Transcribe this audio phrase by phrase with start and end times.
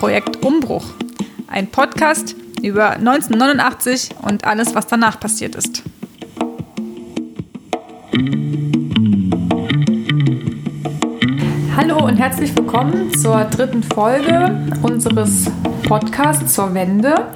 [0.00, 0.86] Projekt Umbruch.
[1.46, 5.82] Ein Podcast über 1989 und alles, was danach passiert ist.
[11.76, 15.50] Hallo und herzlich willkommen zur dritten Folge unseres
[15.86, 17.26] Podcasts zur Wende.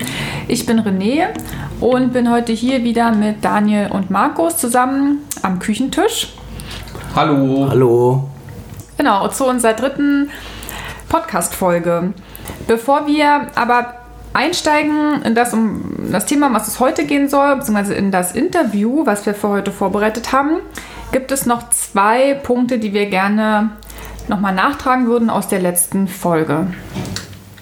[0.49, 1.39] Ich bin René
[1.81, 6.33] und bin heute hier wieder mit Daniel und Markus zusammen am Küchentisch.
[7.15, 7.67] Hallo.
[7.69, 8.31] Hallo.
[8.97, 10.31] Genau, zu unserer dritten
[11.11, 12.15] Podcast-Folge.
[12.67, 13.95] Bevor wir aber
[14.33, 19.07] einsteigen in das, um das Thema, was es heute gehen soll, beziehungsweise in das Interview,
[19.07, 20.61] was wir für heute vorbereitet haben,
[21.13, 23.71] gibt es noch zwei Punkte, die wir gerne
[24.29, 26.67] nochmal nachtragen würden aus der letzten Folge.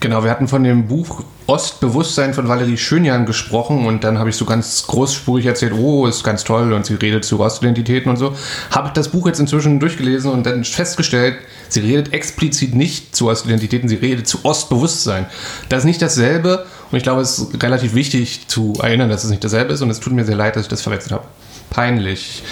[0.03, 4.37] Genau, wir hatten von dem Buch Ostbewusstsein von Valerie Schönjan gesprochen und dann habe ich
[4.37, 8.35] so ganz großspurig erzählt, oh, ist ganz toll und sie redet zu Ostidentitäten und so.
[8.73, 11.37] Habe das Buch jetzt inzwischen durchgelesen und dann festgestellt,
[11.69, 15.27] sie redet explizit nicht zu Ostidentitäten, sie redet zu Ostbewusstsein.
[15.69, 19.31] Das ist nicht dasselbe und ich glaube, es ist relativ wichtig zu erinnern, dass es
[19.31, 21.25] nicht dasselbe ist und es tut mir sehr leid, dass ich das verwechselt habe.
[21.71, 22.43] Peinlich.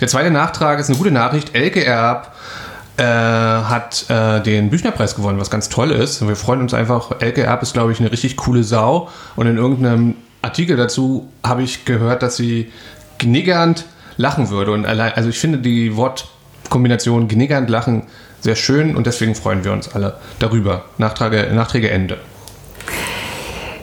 [0.00, 1.56] Der zweite Nachtrag ist eine gute Nachricht.
[1.56, 2.36] Elke Erb
[2.96, 6.26] äh, hat äh, den Büchnerpreis gewonnen, was ganz toll ist.
[6.26, 7.20] Wir freuen uns einfach.
[7.20, 9.08] Elke Erb ist, glaube ich, eine richtig coole Sau.
[9.36, 12.70] Und in irgendeinem Artikel dazu habe ich gehört, dass sie
[13.18, 13.84] kniggernd
[14.16, 14.72] lachen würde.
[14.72, 18.04] Und allein, also ich finde die Wortkombination kniggernd lachen
[18.40, 20.86] sehr schön und deswegen freuen wir uns alle darüber.
[20.98, 22.18] Nachtrage, Nachträge Ende.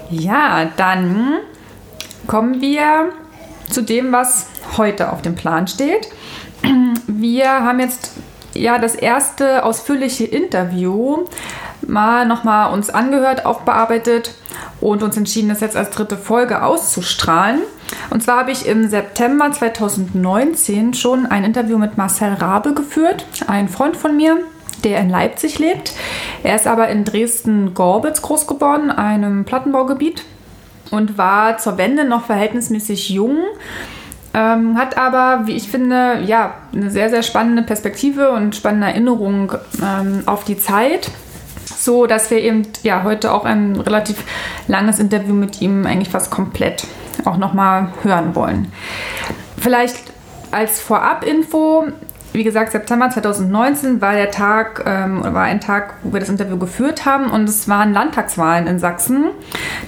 [0.09, 1.39] Ja, dann
[2.25, 3.09] kommen wir
[3.69, 4.47] zu dem, was
[4.77, 6.07] heute auf dem Plan steht.
[7.07, 8.11] Wir haben jetzt
[8.59, 11.25] ja das erste ausführliche Interview
[11.85, 14.33] mal nochmal uns angehört, aufbearbeitet
[14.81, 17.61] und uns entschieden, das jetzt als dritte Folge auszustrahlen.
[18.09, 23.69] Und zwar habe ich im September 2019 schon ein Interview mit Marcel Rabe geführt, ein
[23.69, 24.37] Freund von mir,
[24.83, 25.93] der in Leipzig lebt.
[26.43, 30.23] Er ist aber in Dresden-Gorbitz groß geworden, einem Plattenbaugebiet,
[30.91, 33.39] und war zur Wende noch verhältnismäßig jung
[34.33, 39.53] ähm, hat aber, wie ich finde, ja, eine sehr, sehr spannende Perspektive und spannende Erinnerung
[39.81, 41.09] ähm, auf die Zeit.
[41.65, 44.23] So dass wir eben ja heute auch ein relativ
[44.67, 46.87] langes Interview mit ihm eigentlich fast komplett
[47.25, 48.71] auch nochmal hören wollen.
[49.57, 49.97] Vielleicht
[50.51, 51.87] als Vorab-Info,
[52.37, 56.57] wie gesagt, September 2019 war der Tag, ähm, war ein Tag, wo wir das Interview
[56.57, 59.31] geführt haben und es waren Landtagswahlen in Sachsen.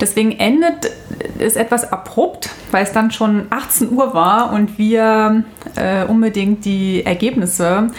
[0.01, 0.91] Deswegen endet
[1.37, 5.43] es etwas abrupt, weil es dann schon 18 Uhr war und wir
[5.75, 7.89] äh, unbedingt die Ergebnisse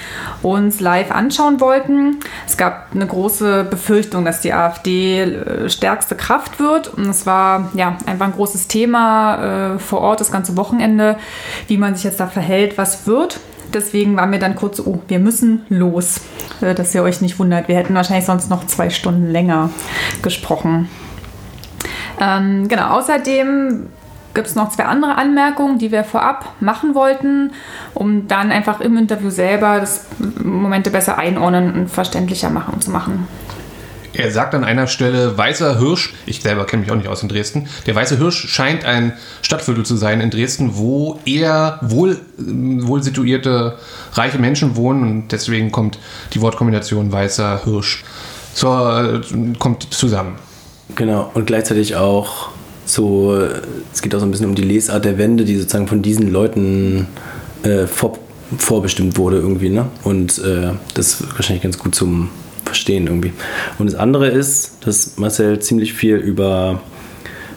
[0.42, 2.16] uns live anschauen wollten.
[2.44, 7.70] Es gab eine große Befürchtung, dass die AfD äh, stärkste Kraft wird und es war
[7.74, 11.18] ja einfach ein großes Thema äh, vor Ort das ganze Wochenende,
[11.68, 13.38] wie man sich jetzt da verhält, was wird.
[13.72, 16.20] Deswegen waren wir dann kurz, oh, wir müssen los.
[16.60, 19.70] Äh, dass ihr euch nicht wundert, wir hätten wahrscheinlich sonst noch zwei Stunden länger
[20.22, 20.88] gesprochen.
[22.20, 23.88] Ähm, genau, außerdem
[24.34, 27.52] gibt es noch zwei andere Anmerkungen, die wir vorab machen wollten,
[27.94, 30.06] um dann einfach im Interview selber das
[30.42, 33.26] Momente besser einordnen und verständlicher machen zu machen.
[34.20, 37.30] Er sagt an einer Stelle, Weißer Hirsch, ich selber kenne mich auch nicht aus in
[37.30, 43.02] Dresden, der Weiße Hirsch scheint ein Stadtviertel zu sein in Dresden, wo eher wohl, wohl
[43.02, 43.78] situierte,
[44.12, 45.98] reiche Menschen wohnen und deswegen kommt
[46.34, 48.04] die Wortkombination Weißer Hirsch
[48.52, 49.22] zur,
[49.58, 50.36] kommt zusammen.
[50.96, 52.50] Genau, und gleichzeitig auch
[52.84, 53.34] so,
[53.90, 56.30] es geht auch so ein bisschen um die Lesart der Wände, die sozusagen von diesen
[56.30, 57.06] Leuten
[57.62, 58.18] äh, vor,
[58.58, 59.86] vorbestimmt wurde irgendwie, ne?
[60.04, 62.28] Und äh, das ist wahrscheinlich ganz gut zum
[62.70, 63.32] Verstehen irgendwie.
[63.78, 66.80] Und das andere ist, dass Marcel ziemlich viel über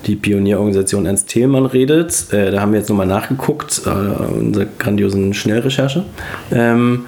[0.07, 2.33] die Pionierorganisation Ernst Thälmann redet.
[2.33, 6.03] Äh, da haben wir jetzt nochmal nachgeguckt, äh, unserer grandiosen Schnellrecherche.
[6.51, 7.05] Ähm,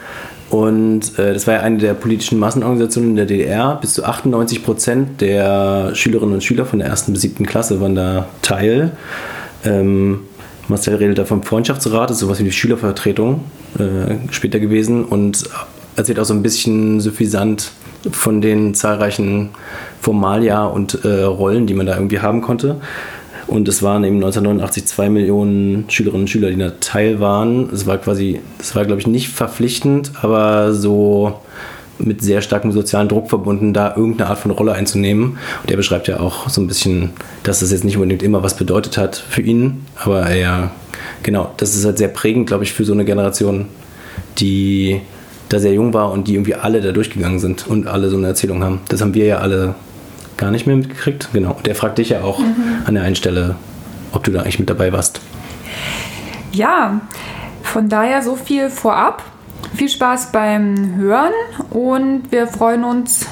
[0.52, 3.80] und äh, das war ja eine der politischen Massenorganisationen in der DDR.
[3.82, 7.96] Bis zu 98 Prozent der Schülerinnen und Schüler von der ersten bis siebten Klasse waren
[7.96, 8.92] da Teil.
[9.66, 10.22] Ähm,
[10.68, 13.44] Marcel redet da vom Freundschaftsrat, das ist sowas wie die Schülervertretung
[13.80, 15.44] äh, später gewesen und
[15.96, 17.72] erzählt auch so ein bisschen suffisant
[18.12, 19.50] von den zahlreichen
[20.02, 22.78] Formalia und äh, Rollen, die man da irgendwie haben konnte.
[23.48, 27.70] Und es waren eben 1989 zwei Millionen Schülerinnen und Schüler, die da Teil waren.
[27.72, 31.40] Es war quasi, das war glaube ich nicht verpflichtend, aber so
[31.98, 35.38] mit sehr starkem sozialen Druck verbunden, da irgendeine Art von Rolle einzunehmen.
[35.64, 37.12] Und er beschreibt ja auch so ein bisschen,
[37.44, 40.72] dass das jetzt nicht unbedingt immer was bedeutet hat für ihn, aber ja,
[41.24, 43.68] genau, das ist halt sehr prägend, glaube ich, für so eine Generation,
[44.40, 45.02] die
[45.50, 48.28] da sehr jung war und die irgendwie alle da durchgegangen sind und alle so eine
[48.28, 48.82] Erzählung haben.
[48.90, 49.76] Das haben wir ja alle
[50.38, 51.30] gar nicht mehr mitgekriegt.
[51.34, 51.54] Genau.
[51.54, 52.84] Und der fragt dich ja auch mhm.
[52.86, 53.56] an der einen Stelle,
[54.12, 55.22] ob du da eigentlich mit dabei warst.
[56.52, 57.02] Ja,
[57.64, 59.24] von daher so viel vorab.
[59.76, 61.34] Viel Spaß beim Hören
[61.72, 63.26] und wir freuen uns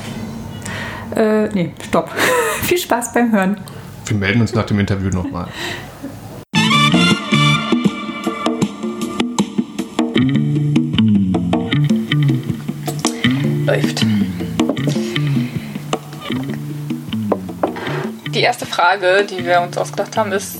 [1.15, 2.09] Äh, nee, stopp.
[2.63, 3.57] Viel Spaß beim Hören.
[4.05, 5.47] Wir melden uns nach dem Interview nochmal.
[13.73, 14.01] Läuft.
[18.35, 20.57] Die erste Frage, die wir uns ausgedacht haben, ist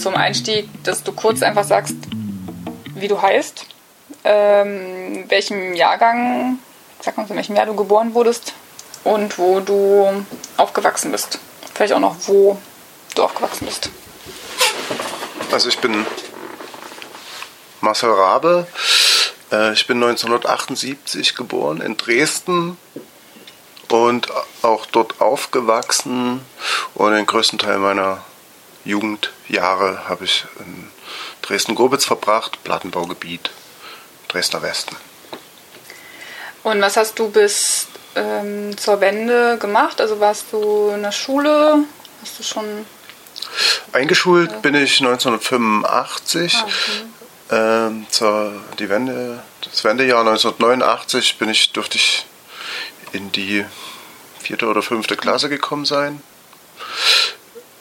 [0.00, 1.94] zum Einstieg, dass du kurz einfach sagst,
[2.96, 3.64] wie du heißt,
[4.24, 6.58] ähm, welchem Jahrgang,
[7.00, 8.54] sag mal, in welchem Jahr du geboren wurdest
[9.04, 10.24] und wo du
[10.56, 11.38] aufgewachsen bist.
[11.74, 12.58] Vielleicht auch noch, wo
[13.14, 13.88] du aufgewachsen bist.
[15.52, 16.04] Also ich bin
[17.80, 18.66] Marcel Rabe.
[19.52, 22.76] Äh, ich bin 1978 geboren in Dresden
[23.88, 24.28] und
[24.62, 26.40] auch dort aufgewachsen
[26.94, 28.22] und den größten Teil meiner
[28.84, 30.90] Jugendjahre habe ich in
[31.42, 33.50] Dresden-Grobitz verbracht, Plattenbaugebiet,
[34.28, 34.96] Dresdner Westen.
[36.62, 40.00] Und was hast du bis ähm, zur Wende gemacht?
[40.00, 41.84] Also warst du in der Schule?
[42.20, 42.86] Hast du schon.
[43.92, 46.54] Eingeschult bin ich 1985.
[46.54, 46.72] Ah, okay.
[47.50, 52.26] Ähm, zur, die Wende, das Wendejahr 1989 bin ich, durfte ich
[53.12, 53.64] in die
[54.40, 56.22] vierte oder fünfte Klasse gekommen sein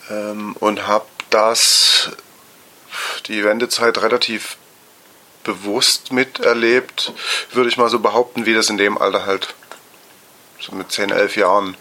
[0.10, 2.12] ähm, und habe das
[3.28, 4.58] die Wendezeit relativ
[5.44, 7.14] bewusst miterlebt,
[7.54, 9.56] würde ich mal so behaupten, wie das in dem Alter halt
[10.60, 11.78] so mit 10, 11 Jahren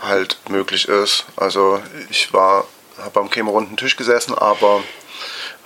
[0.00, 1.24] halt möglich ist.
[1.36, 2.66] Also ich war,
[2.98, 4.82] habe am kämerunden Tisch gesessen, aber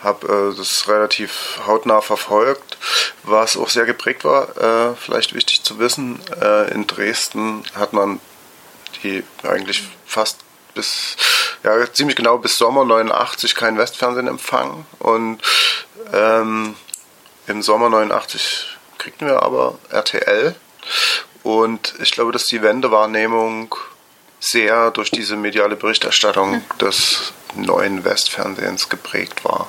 [0.03, 2.77] habe äh, das relativ hautnah verfolgt,
[3.23, 4.57] was auch sehr geprägt war.
[4.57, 8.21] Äh, vielleicht wichtig zu wissen, äh, in Dresden hat man
[9.03, 10.41] die eigentlich fast
[10.75, 11.17] bis,
[11.63, 15.41] ja, ziemlich genau bis Sommer 89 kein Westfernsehen empfangen und
[16.13, 16.77] ähm,
[17.47, 20.55] im Sommer 89 kriegten wir aber RTL
[21.43, 23.75] und ich glaube, dass die Wendewahrnehmung
[24.41, 26.63] sehr durch diese mediale Berichterstattung hm.
[26.81, 29.69] des neuen Westfernsehens geprägt war.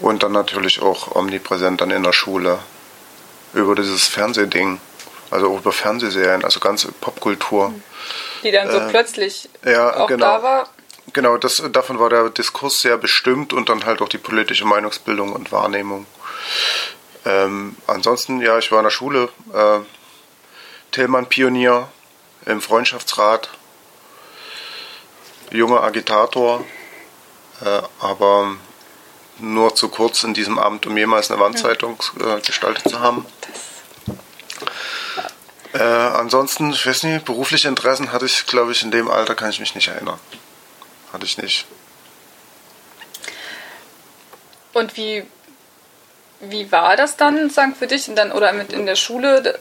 [0.00, 2.58] Und dann natürlich auch omnipräsent dann in der Schule
[3.54, 4.80] über dieses Fernsehding,
[5.30, 7.68] also auch über Fernsehserien, also ganze Popkultur.
[7.68, 7.82] Hm.
[8.42, 10.26] Die dann so äh, plötzlich ja, auch genau.
[10.26, 10.68] da war.
[11.12, 15.32] Genau, das, davon war der Diskurs sehr bestimmt und dann halt auch die politische Meinungsbildung
[15.32, 16.06] und Wahrnehmung.
[17.24, 19.80] Ähm, ansonsten, ja, ich war in der Schule, äh,
[20.92, 21.88] Tillmann-Pionier
[22.46, 23.50] im Freundschaftsrat,
[25.50, 26.64] junger Agitator,
[27.64, 28.56] äh, aber
[29.38, 33.26] nur zu kurz in diesem Amt, um jemals eine Wandzeitung äh, gestaltet zu haben.
[35.74, 39.50] Äh, ansonsten, ich weiß nicht, berufliche Interessen hatte ich, glaube ich, in dem Alter kann
[39.50, 40.18] ich mich nicht erinnern.
[41.12, 41.66] Hatte ich nicht.
[44.72, 45.24] Und wie,
[46.40, 49.58] wie war das dann, sagen für dich, dann, oder mit in der Schule,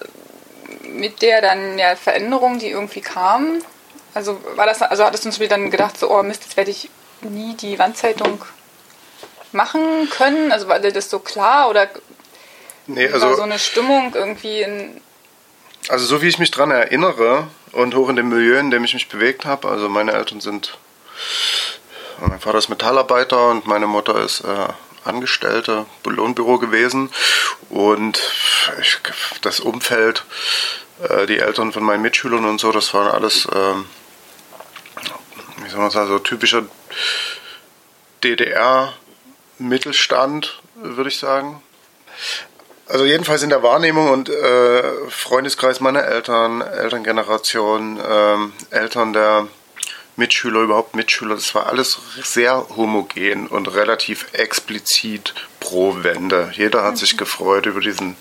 [0.83, 3.62] mit der dann ja Veränderung, die irgendwie kam?
[4.13, 6.89] Also war das, also hattest du uns dann gedacht, so, oh Mist, jetzt werde ich
[7.21, 8.44] nie die Wandzeitung
[9.52, 10.52] machen können?
[10.52, 11.90] Also war dir das so klar oder
[12.88, 15.02] nee, also, war so eine Stimmung irgendwie in.
[15.90, 18.94] Also so wie ich mich daran erinnere und hoch in dem Milieu, in dem ich
[18.94, 20.78] mich bewegt habe, also meine Eltern sind,
[22.20, 24.68] mein Vater ist Metallarbeiter und meine Mutter ist äh,
[25.06, 27.10] Angestellte, Lohnbüro gewesen
[27.70, 28.20] und
[28.82, 29.00] ich,
[29.42, 30.26] das Umfeld,
[31.08, 33.86] äh, die Eltern von meinen Mitschülern und so, das waren alles, ähm,
[35.63, 36.63] wie soll man sagen, so typischer
[39.60, 41.62] DDR-Mittelstand, würde ich sagen.
[42.88, 49.48] Also jedenfalls in der Wahrnehmung und äh, Freundeskreis meiner Eltern, Elterngeneration, ähm, Eltern der
[50.16, 56.52] Mitschüler, überhaupt Mitschüler, das war alles sehr homogen und relativ explizit pro Wende.
[56.56, 58.16] Jeder hat sich gefreut über diesen,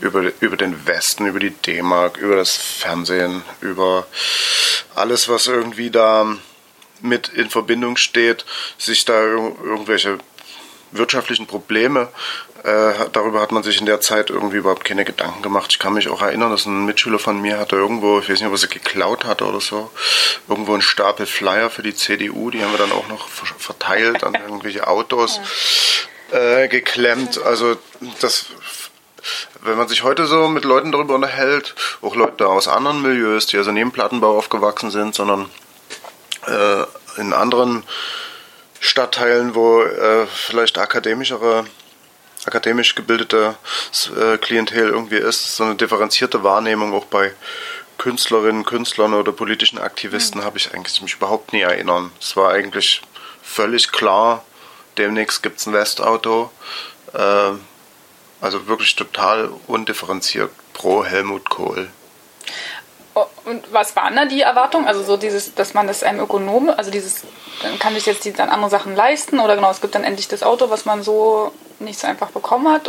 [0.00, 4.06] über, über den Westen, über die D-Mark, über das Fernsehen, über
[4.94, 6.36] alles, was irgendwie da
[7.02, 8.44] mit in Verbindung steht,
[8.78, 10.18] sich da irgendwelche
[10.92, 12.08] wirtschaftlichen Probleme
[12.62, 15.72] äh, darüber hat man sich in der Zeit irgendwie überhaupt keine Gedanken gemacht.
[15.72, 18.46] Ich kann mich auch erinnern, dass ein Mitschüler von mir hatte irgendwo, ich weiß nicht,
[18.46, 19.90] ob er sie geklaut hatte oder so,
[20.46, 24.34] irgendwo einen Stapel Flyer für die CDU, die haben wir dann auch noch verteilt an
[24.34, 25.40] irgendwelche Autos
[26.32, 27.42] äh, geklemmt.
[27.42, 27.76] Also
[28.20, 28.46] das
[29.62, 33.58] wenn man sich heute so mit Leuten darüber unterhält, auch Leute aus anderen Milieus, die
[33.58, 35.50] also neben Plattenbau aufgewachsen sind, sondern
[36.46, 36.84] äh,
[37.20, 37.84] in anderen
[38.80, 41.66] Stadtteilen, wo äh, vielleicht akademischere
[42.46, 43.54] akademisch gebildete
[44.16, 47.34] äh, Klientel irgendwie ist, so eine differenzierte Wahrnehmung auch bei
[47.98, 50.44] Künstlerinnen, Künstlern oder politischen Aktivisten mhm.
[50.44, 52.10] habe ich eigentlich mich überhaupt nie erinnern.
[52.18, 53.02] Es war eigentlich
[53.42, 54.42] völlig klar,
[54.96, 56.50] demnächst gibt es ein Westauto.
[57.12, 57.52] Äh,
[58.40, 61.90] also wirklich total undifferenziert pro Helmut Kohl.
[63.44, 64.86] Und was waren da die Erwartungen?
[64.86, 67.22] Also so dieses, dass man das einem Ökonom, also dieses,
[67.62, 70.28] dann kann ich jetzt die, dann andere Sachen leisten oder genau, es gibt dann endlich
[70.28, 72.88] das Auto, was man so nicht so einfach bekommen hat?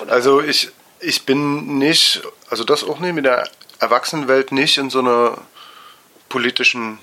[0.00, 0.12] Oder?
[0.12, 3.48] Also ich, ich bin nicht, also das auch nicht mit der
[3.80, 5.38] Erwachsenenwelt nicht in so einer
[6.28, 6.98] politischen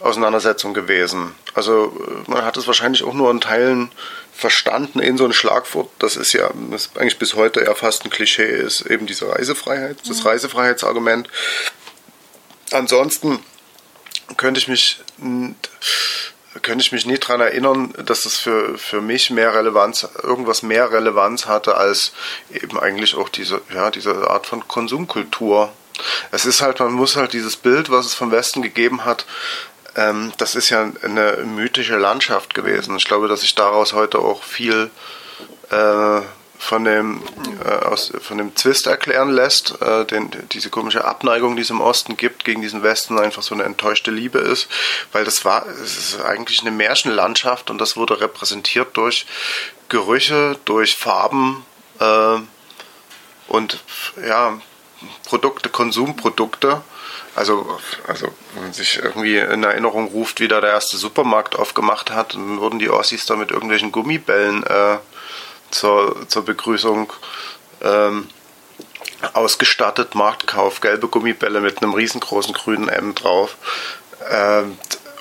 [0.00, 1.34] Auseinandersetzung gewesen.
[1.54, 1.92] Also
[2.26, 3.90] man hat es wahrscheinlich auch nur in Teilen
[4.32, 8.10] verstanden in so ein Schlagwort, das ist ja das eigentlich bis heute eher fast ein
[8.10, 11.28] Klischee ist, eben diese Reisefreiheit, das Reisefreiheitsargument.
[12.72, 13.40] Ansonsten
[14.36, 15.00] könnte ich mich
[16.62, 20.90] könnte ich mich nie daran erinnern, dass es für, für mich mehr Relevanz, irgendwas mehr
[20.90, 22.12] Relevanz hatte als
[22.50, 25.72] eben eigentlich auch diese, ja, diese Art von Konsumkultur.
[26.32, 29.26] Es ist halt, man muss halt dieses Bild, was es vom Westen gegeben hat,
[29.96, 32.96] ähm, das ist ja eine mythische Landschaft gewesen.
[32.96, 34.90] Ich glaube, dass sich daraus heute auch viel
[35.70, 36.20] äh,
[36.60, 37.22] von dem,
[37.64, 41.80] äh, aus, von dem Zwist erklären lässt, äh, den, diese komische Abneigung, die es im
[41.80, 44.68] Osten gibt gegen diesen Westen, einfach so eine enttäuschte Liebe ist,
[45.12, 49.26] weil das war, es ist eigentlich eine Märchenlandschaft und das wurde repräsentiert durch
[49.88, 51.64] Gerüche, durch Farben
[51.98, 52.38] äh,
[53.48, 53.82] und
[54.24, 54.60] ja,
[55.24, 56.82] Produkte, Konsumprodukte.
[57.36, 62.10] Also, also wenn man sich irgendwie in Erinnerung ruft, wie da der erste Supermarkt aufgemacht
[62.10, 64.98] hat, dann wurden die Ossis da mit irgendwelchen Gummibällen äh,
[65.70, 67.12] zur, zur Begrüßung
[67.82, 68.28] ähm,
[69.32, 73.56] ausgestattet, Marktkauf, gelbe Gummibälle mit einem riesengroßen grünen M drauf.
[74.30, 74.78] Ähm,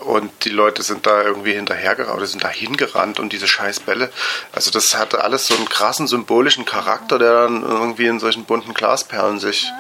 [0.10, 4.12] und die Leute sind da irgendwie hinterhergerannt oder sind da hingerannt und diese scheiß Bälle.
[4.52, 8.74] Also das hatte alles so einen krassen symbolischen Charakter, der dann irgendwie in solchen bunten
[8.74, 9.80] Glasperlen sich, ja.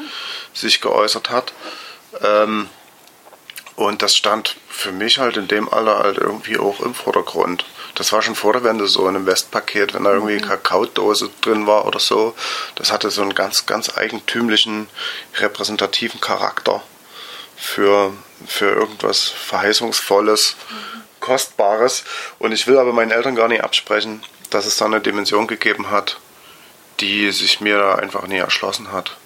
[0.53, 1.53] sich geäußert hat.
[2.21, 2.69] Ähm,
[3.75, 7.65] und das stand für mich halt in dem Alter halt irgendwie auch im Vordergrund.
[7.95, 10.41] Das war schon vor der Wende so in einem Westpaket, wenn da irgendwie mhm.
[10.41, 12.35] Kakaodose drin war oder so.
[12.75, 14.89] Das hatte so einen ganz, ganz eigentümlichen,
[15.39, 16.83] repräsentativen Charakter
[17.57, 18.13] für,
[18.47, 21.01] für irgendwas Verheißungsvolles, mhm.
[21.19, 22.03] Kostbares.
[22.39, 25.89] Und ich will aber meinen Eltern gar nicht absprechen, dass es da eine Dimension gegeben
[25.91, 26.19] hat,
[26.99, 29.17] die sich mir einfach nie erschlossen hat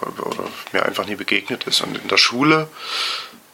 [0.00, 1.80] oder mir einfach nie begegnet ist.
[1.80, 2.68] Und in der Schule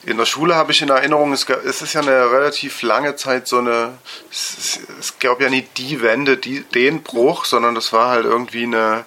[0.07, 3.49] in der Schule habe ich in Erinnerung, es, es, ist ja eine relativ lange Zeit
[3.49, 3.99] so eine,
[4.31, 8.63] es, es gab ja nicht die Wende, die, den Bruch, sondern das war halt irgendwie
[8.63, 9.05] eine,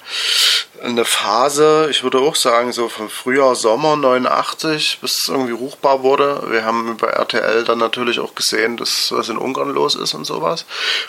[0.84, 6.03] eine Phase, ich würde auch sagen, so vom Frühjahr, Sommer 89, bis es irgendwie ruchbar
[6.03, 6.44] wurde.
[6.50, 10.25] Wir haben bei RTL dann natürlich auch gesehen, dass was in Ungarn los ist und
[10.25, 10.65] sowas.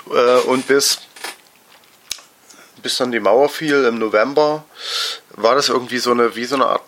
[0.08, 1.00] Äh, und bis,
[2.80, 4.64] bis dann die Mauer fiel im November,
[5.30, 6.84] war das irgendwie so eine, wie so eine Art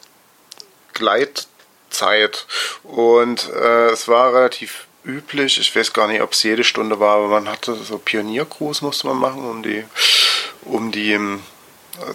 [0.92, 1.48] Gleit
[1.92, 2.46] Zeit.
[2.82, 7.16] Und äh, es war relativ üblich, ich weiß gar nicht, ob es jede Stunde war,
[7.16, 9.84] aber man hatte so Pioniercruise musste man machen, um die,
[10.62, 11.42] um die ähm,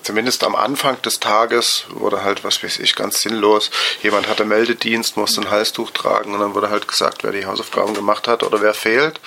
[0.01, 3.69] zumindest am Anfang des Tages wurde halt, was weiß ich, ganz sinnlos.
[4.01, 7.93] Jemand hatte Meldedienst, musste ein Halstuch tragen und dann wurde halt gesagt, wer die Hausaufgaben
[7.93, 9.19] gemacht hat oder wer fehlt.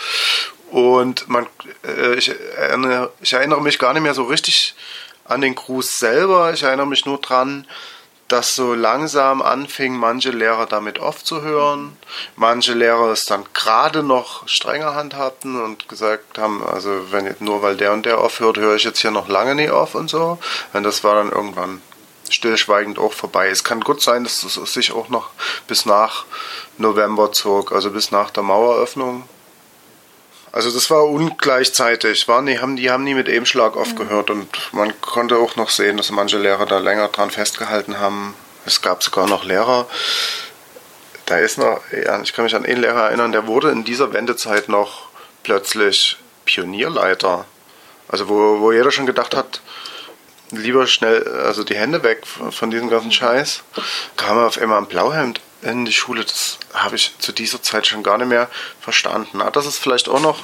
[0.71, 1.47] Und man,
[1.87, 4.75] äh, ich, erinnere, ich erinnere mich gar nicht mehr so richtig
[5.25, 6.53] an den Gruß selber.
[6.53, 7.67] Ich erinnere mich nur dran,
[8.31, 11.97] dass so langsam anfing, manche Lehrer damit aufzuhören,
[12.37, 17.77] manche Lehrer es dann gerade noch strenger handhabten und gesagt haben, also wenn nur weil
[17.77, 20.39] der und der aufhört, höre ich jetzt hier noch lange nicht auf und so.
[20.73, 21.83] Und das war dann irgendwann
[22.29, 23.49] stillschweigend auch vorbei.
[23.49, 25.31] Es kann gut sein, dass es sich auch noch
[25.67, 26.25] bis nach
[26.79, 29.29] November zog, also bis nach der Maueröffnung.
[30.53, 32.27] Also das war ungleichzeitig.
[32.29, 35.71] War nie, haben, die haben nie mit eben Schlag aufgehört und man konnte auch noch
[35.71, 38.35] sehen, dass manche Lehrer da länger dran festgehalten haben.
[38.67, 39.87] Es gab sogar noch Lehrer,
[41.31, 41.81] da ist noch,
[42.23, 45.09] ich kann mich an einen Lehrer erinnern, der wurde in dieser Wendezeit noch
[45.45, 47.45] plötzlich Pionierleiter.
[48.09, 49.61] Also wo, wo jeder schon gedacht hat,
[50.51, 53.63] lieber schnell, also die Hände weg von diesem ganzen Scheiß,
[54.17, 56.25] kam er auf einmal ein Blauhemd in die Schule.
[56.25, 58.49] Das habe ich zu dieser Zeit schon gar nicht mehr
[58.81, 59.43] verstanden.
[59.53, 60.43] Das ist vielleicht auch noch,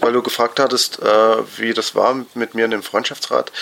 [0.00, 3.52] weil du gefragt hattest, äh, wie das war mit mir in dem Freundschaftsrat.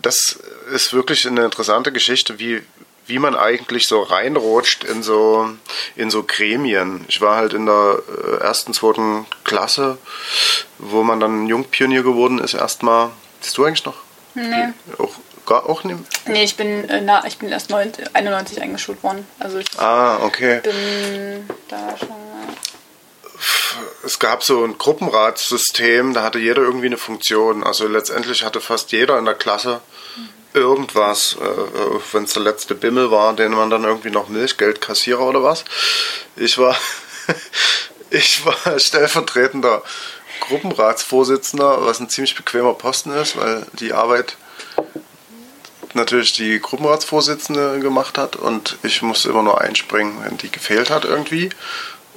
[0.00, 0.38] Das
[0.72, 2.62] ist wirklich eine interessante Geschichte, wie,
[3.06, 5.48] wie man eigentlich so reinrutscht in so,
[5.96, 7.04] in so Gremien.
[7.08, 9.98] Ich war halt in der äh, ersten, zweiten Klasse,
[10.78, 13.10] wo man dann Jungpionier geworden ist, erstmal.
[13.40, 13.96] Bist du eigentlich noch?
[14.34, 14.72] Nee.
[14.98, 15.10] Auch
[15.52, 15.98] gar auch nicht?
[16.26, 19.26] Nee, ich bin, äh, na, ich bin erst 90, 91 eingeschult worden.
[19.38, 20.60] Also ich ah, okay.
[20.62, 22.08] bin da schon.
[24.04, 27.64] Es gab so ein Gruppenratssystem, da hatte jeder irgendwie eine Funktion.
[27.64, 29.80] Also letztendlich hatte fast jeder in der Klasse
[30.54, 34.80] irgendwas, äh, äh wenn es der letzte Bimmel war, den man dann irgendwie noch Milchgeld
[34.80, 35.64] Kassierer oder was.
[36.36, 36.76] Ich war,
[38.10, 39.82] ich war stellvertretender
[40.40, 44.36] Gruppenratsvorsitzender, was ein ziemlich bequemer Posten ist, weil die Arbeit
[45.94, 51.04] natürlich die Gruppenratsvorsitzende gemacht hat und ich musste immer nur einspringen, wenn die gefehlt hat
[51.04, 51.50] irgendwie.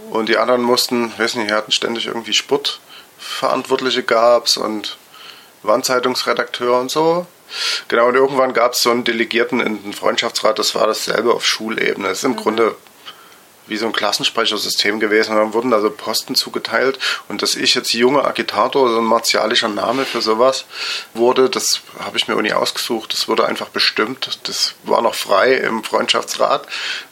[0.10, 4.98] Und die anderen mussten, weiß nicht, hatten ständig irgendwie Sportverantwortliche gab's und
[5.64, 7.26] Wandzeitungsredakteur und so.
[7.88, 11.46] Genau, und irgendwann gab es so einen Delegierten in den Freundschaftsrat, das war dasselbe auf
[11.46, 12.08] Schulebene.
[12.08, 12.38] Das ist im mhm.
[12.38, 12.76] Grunde
[13.68, 15.32] wie so ein Klassensprechersystem gewesen.
[15.32, 17.00] Und dann wurden also Posten zugeteilt.
[17.28, 20.66] Und dass ich jetzt junger Agitator, so ein martialischer Name für sowas
[21.14, 23.14] wurde, das habe ich mir auch nie ausgesucht.
[23.14, 24.40] Das wurde einfach bestimmt.
[24.44, 26.68] Das war noch frei im Freundschaftsrat.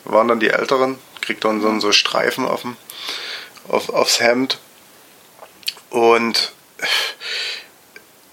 [0.05, 2.77] waren dann die Älteren, kriegt dann so, so Streifen auf dem,
[3.67, 4.59] auf, aufs Hemd.
[5.89, 6.53] Und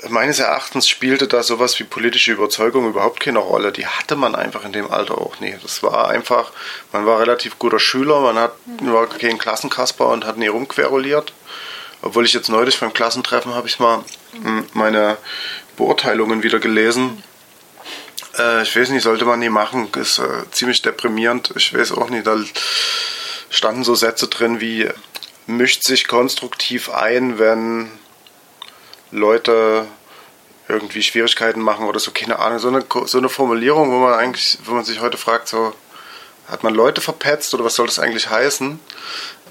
[0.08, 3.72] meines Erachtens spielte da sowas wie politische Überzeugung überhaupt keine Rolle.
[3.72, 5.54] Die hatte man einfach in dem Alter auch nie.
[5.62, 6.52] Das war einfach,
[6.92, 11.32] man war relativ guter Schüler, man hat, war kein Klassenkasper und hat nie rumqueruliert.
[12.02, 15.18] Obwohl ich jetzt neulich beim Klassentreffen habe ich mal hm, meine
[15.76, 17.22] Beurteilungen wieder gelesen.
[18.38, 19.88] Äh, ich weiß nicht, sollte man nie machen.
[19.96, 21.52] Ist äh, ziemlich deprimierend.
[21.56, 22.38] Ich weiß auch nicht, da
[23.50, 24.88] standen so Sätze drin wie
[25.46, 27.90] mischt sich konstruktiv ein, wenn
[29.10, 29.86] Leute
[30.68, 34.58] irgendwie Schwierigkeiten machen oder so, keine Ahnung, so eine, so eine Formulierung, wo man eigentlich,
[34.64, 35.74] wo man sich heute fragt, so,
[36.48, 38.78] hat man Leute verpetzt oder was soll das eigentlich heißen?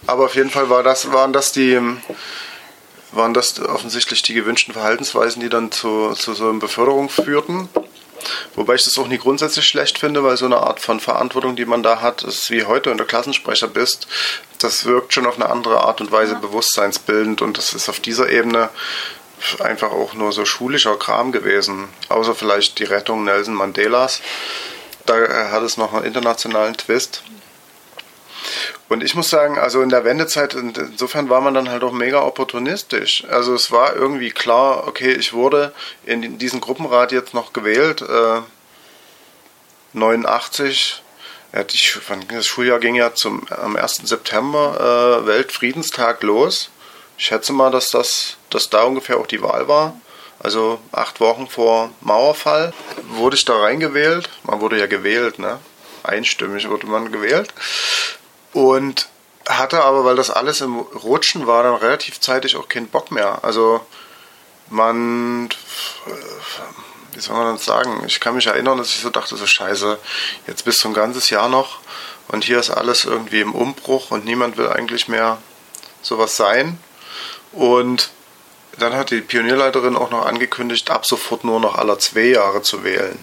[0.08, 1.80] Aber auf jeden Fall war das, waren das die,
[3.12, 7.70] waren das offensichtlich die gewünschten Verhaltensweisen, die dann zu, zu so einer Beförderung führten.
[8.56, 11.66] Wobei ich das auch nie grundsätzlich schlecht finde, weil so eine Art von Verantwortung, die
[11.66, 14.08] man da hat, ist wie heute, wenn du Klassensprecher bist,
[14.60, 16.40] das wirkt schon auf eine andere Art und Weise ja.
[16.40, 18.70] bewusstseinsbildend und das ist auf dieser Ebene
[19.60, 21.88] einfach auch nur so schulischer Kram gewesen.
[22.10, 24.22] Außer vielleicht die Rettung Nelson Mandelas.
[25.06, 25.16] Da
[25.52, 27.24] hat es noch einen internationalen Twist.
[28.90, 32.24] Und ich muss sagen, also in der Wendezeit, insofern war man dann halt auch mega
[32.24, 33.24] opportunistisch.
[33.30, 35.74] Also es war irgendwie klar, okay, ich wurde
[36.06, 38.42] in diesen Gruppenrat jetzt noch gewählt, äh,
[39.94, 41.04] 89.
[41.54, 41.80] Ja, die,
[42.30, 44.02] das Schuljahr ging ja zum, am 1.
[44.06, 46.72] September, äh, Weltfriedenstag los.
[47.20, 50.00] Ich schätze mal, dass, das, dass da ungefähr auch die Wahl war.
[50.40, 52.74] Also acht Wochen vor Mauerfall
[53.10, 54.30] wurde ich da reingewählt.
[54.44, 55.60] Man wurde ja gewählt, ne?
[56.04, 57.54] Einstimmig wurde man gewählt.
[58.54, 59.10] Und
[59.50, 63.44] hatte aber, weil das alles im Rutschen war, dann relativ zeitig auch keinen Bock mehr.
[63.44, 63.82] Also
[64.70, 65.50] man,
[67.12, 68.02] wie soll man das sagen?
[68.08, 70.00] Ich kann mich erinnern, dass ich so dachte, so scheiße,
[70.48, 71.80] jetzt du ein ganzes Jahr noch
[72.30, 75.38] und hier ist alles irgendwie im Umbruch und niemand will eigentlich mehr
[76.02, 76.80] sowas sein.
[77.52, 78.10] Und
[78.78, 82.84] dann hat die Pionierleiterin auch noch angekündigt, ab sofort nur noch alle zwei Jahre zu
[82.84, 83.18] wählen.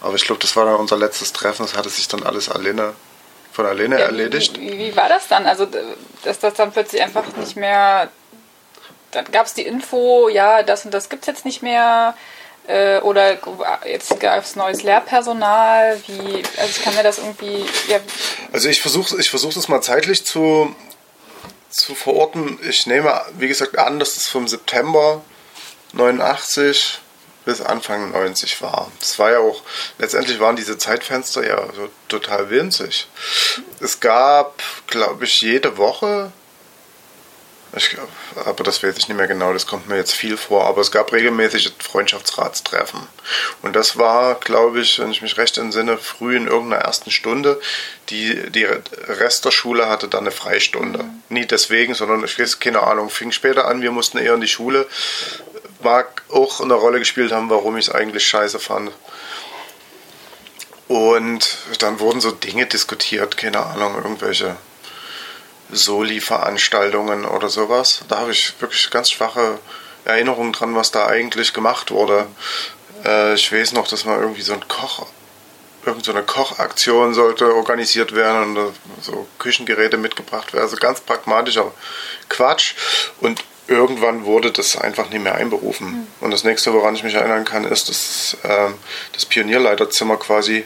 [0.00, 1.64] Aber ich glaube, das war dann unser letztes Treffen.
[1.64, 2.94] Das hatte sich dann alles alleine,
[3.52, 4.58] von alleine ja, erledigt.
[4.58, 5.46] Wie, wie, war das dann?
[5.46, 5.66] Also,
[6.22, 8.10] dass das dann plötzlich einfach nicht mehr.
[9.10, 12.14] Dann gab es die Info, ja, das und das gibt es jetzt nicht mehr.
[12.66, 13.38] Äh, oder
[13.86, 16.00] jetzt gab es neues Lehrpersonal.
[16.06, 17.64] Wie, also ich kann mir das irgendwie.
[17.88, 17.98] Ja.
[18.52, 20.74] Also ich versuche ich versuch das mal zeitlich zu
[21.76, 22.58] zu verorten.
[22.68, 25.22] Ich nehme, wie gesagt, an, dass es vom September
[25.92, 27.00] 89
[27.44, 28.90] bis Anfang 90 war.
[28.98, 29.62] Das war ja auch,
[29.98, 31.68] letztendlich waren diese Zeitfenster ja
[32.08, 33.08] total winzig.
[33.80, 36.32] Es gab, glaube ich, jede Woche
[37.76, 37.96] ich,
[38.44, 40.66] aber das weiß ich nicht mehr genau, das kommt mir jetzt viel vor.
[40.66, 43.00] Aber es gab regelmäßige Freundschaftsratstreffen.
[43.62, 47.60] Und das war, glaube ich, wenn ich mich recht entsinne, früh in irgendeiner ersten Stunde.
[48.08, 51.02] Die, die Rest der Schule hatte dann eine Freistunde.
[51.04, 51.22] Mhm.
[51.28, 54.48] Nie deswegen, sondern ich weiß keine Ahnung, fing später an, wir mussten eher in die
[54.48, 54.86] Schule.
[55.82, 58.90] Mag auch eine Rolle gespielt haben, warum ich es eigentlich scheiße fand.
[60.88, 64.56] Und dann wurden so Dinge diskutiert, keine Ahnung, irgendwelche
[65.70, 68.00] Soli-Veranstaltungen oder sowas.
[68.08, 69.58] Da habe ich wirklich ganz schwache
[70.04, 72.26] Erinnerungen dran, was da eigentlich gemacht wurde.
[73.04, 75.06] Äh, ich weiß noch, dass mal irgendwie so ein Koch,
[75.84, 80.64] irgendeine so Kochaktion sollte organisiert werden und so Küchengeräte mitgebracht werden.
[80.64, 81.72] Also ganz pragmatischer
[82.28, 82.74] Quatsch.
[83.20, 85.88] Und irgendwann wurde das einfach nicht mehr einberufen.
[85.88, 86.06] Mhm.
[86.20, 88.70] Und das nächste, woran ich mich erinnern kann, ist, dass äh,
[89.12, 90.64] das Pionierleiterzimmer quasi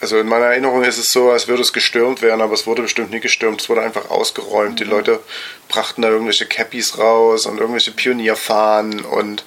[0.00, 2.82] also in meiner Erinnerung ist es so, als würde es gestürmt werden, aber es wurde
[2.82, 3.62] bestimmt nie gestürmt.
[3.62, 4.72] Es wurde einfach ausgeräumt.
[4.72, 4.76] Mhm.
[4.76, 5.20] Die Leute
[5.68, 9.44] brachten da irgendwelche Cappies raus und irgendwelche Pionierfahnen und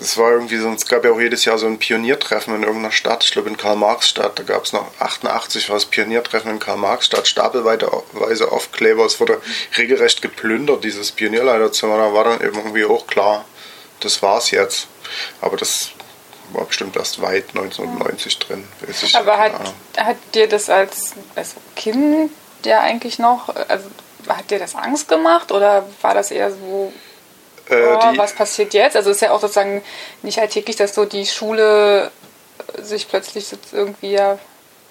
[0.00, 2.92] es war irgendwie so, es gab ja auch jedes Jahr so ein Pioniertreffen in irgendeiner
[2.92, 7.26] Stadt, ich glaube in Karl-Marx-Stadt, da gab es noch 88 war das Pioniertreffen in Karl-Marx-Stadt,
[7.26, 7.90] stapelweise
[8.52, 9.40] Aufkleber, es wurde
[9.76, 13.44] regelrecht geplündert, dieses Pionierleiterzimmer, da war dann eben irgendwie auch klar,
[14.00, 14.88] das war's jetzt.
[15.40, 15.90] Aber das
[16.52, 18.64] war bestimmt erst weit 1990 drin.
[19.14, 19.52] Aber hat,
[19.96, 22.30] hat dir das als, als Kind
[22.64, 23.88] ja eigentlich noch, also
[24.28, 26.92] hat dir das Angst gemacht oder war das eher so
[27.68, 28.96] Äh, oh, was passiert jetzt?
[28.96, 29.82] Also ist ja auch sozusagen
[30.22, 32.10] nicht alltäglich, dass so die Schule
[32.80, 34.38] sich plötzlich irgendwie ja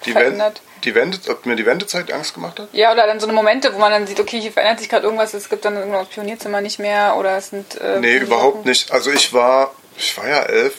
[0.06, 0.62] die, verändert.
[0.84, 2.68] die Wende, ob mir die Wendezeit Angst gemacht hat?
[2.72, 5.04] Ja, oder dann so eine Momente, wo man dann sieht, okay, hier verändert sich gerade
[5.04, 7.80] irgendwas, es gibt dann irgendwann das Pionierzimmer nicht mehr oder es sind.
[7.80, 8.68] Äh, Nee, überhaupt Sachen.
[8.68, 8.92] nicht.
[8.92, 10.74] Also ich war, ich war ja elf,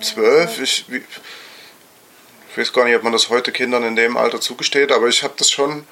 [0.00, 0.60] zwölf.
[0.60, 1.02] Ich, ich
[2.56, 5.34] weiß gar nicht, ob man das heute Kindern in dem Alter zugesteht, aber ich habe
[5.36, 5.86] das schon.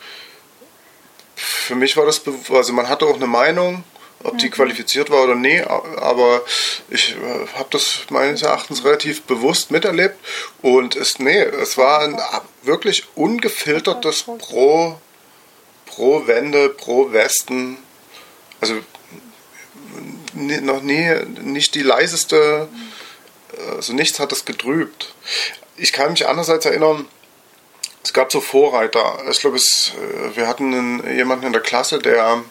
[1.36, 3.84] Für mich war das, also man hatte auch eine Meinung,
[4.24, 6.42] ob die qualifiziert war oder nee, aber
[6.88, 10.16] ich äh, habe das meines Erachtens relativ bewusst miterlebt
[10.62, 12.18] und es, nee, es war ein
[12.62, 14.98] wirklich ungefiltertes Pro,
[15.86, 17.78] pro Wende, pro Westen.
[18.60, 18.76] Also
[20.34, 21.10] noch nie
[21.42, 22.68] nicht die leiseste,
[23.76, 25.14] also nichts hat es getrübt.
[25.76, 27.08] Ich kann mich andererseits erinnern,
[28.02, 29.18] es gab so Vorreiter.
[29.30, 32.42] Ich glaube, es, äh, wir hatten einen, jemanden in der Klasse, der,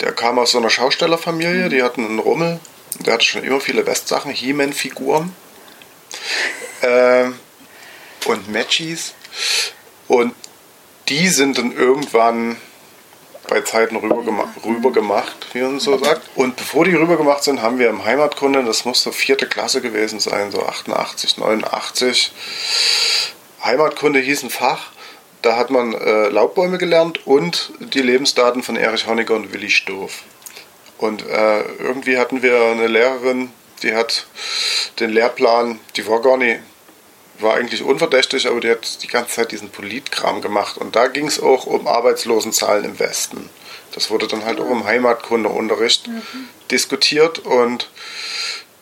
[0.00, 2.60] der kam aus so einer Schaustellerfamilie, die hatten einen Rummel,
[3.00, 5.34] der hatte schon immer viele Westsachen, He-Man-Figuren
[6.82, 7.38] ähm,
[8.26, 9.14] und Matchies.
[10.08, 10.34] Und
[11.08, 12.56] die sind dann irgendwann
[13.48, 16.22] bei Zeiten rüber, gema rüber gemacht, wie man so sagt.
[16.34, 19.80] Und bevor die rüber gemacht sind, haben wir im Heimatkunde, das muss so vierte Klasse
[19.80, 22.32] gewesen sein, so 88, 89.
[23.64, 24.90] Heimatkunde hieß ein Fach.
[25.42, 30.22] Da hat man äh, Laubbäume gelernt und die Lebensdaten von Erich Honecker und Willi Stoff.
[30.98, 33.50] Und äh, irgendwie hatten wir eine Lehrerin,
[33.82, 34.26] die hat
[34.98, 36.60] den Lehrplan, die war gar nicht,
[37.40, 40.78] war eigentlich unverdächtig, aber die hat die ganze Zeit diesen Politkram gemacht.
[40.78, 43.50] Und da ging es auch um Arbeitslosenzahlen im Westen.
[43.92, 46.08] Das wurde dann halt auch im Heimatkundeunterricht
[46.70, 47.88] diskutiert und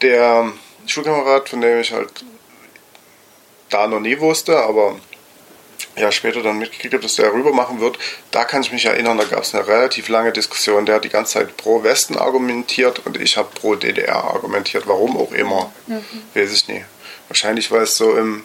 [0.02, 0.52] der
[0.86, 2.24] Schulkamerad, von dem ich halt
[3.70, 4.96] da noch nie wusste, aber
[5.96, 7.98] ja später dann mitgekriegt habe, dass der rüber machen wird,
[8.30, 10.86] da kann ich mich erinnern, da gab es eine relativ lange Diskussion.
[10.86, 14.86] Der hat die ganze Zeit pro Westen argumentiert und ich habe pro DDR argumentiert.
[14.86, 15.72] Warum auch immer,
[16.34, 16.84] weiß ich nie.
[17.34, 18.44] Wahrscheinlich, weil es so im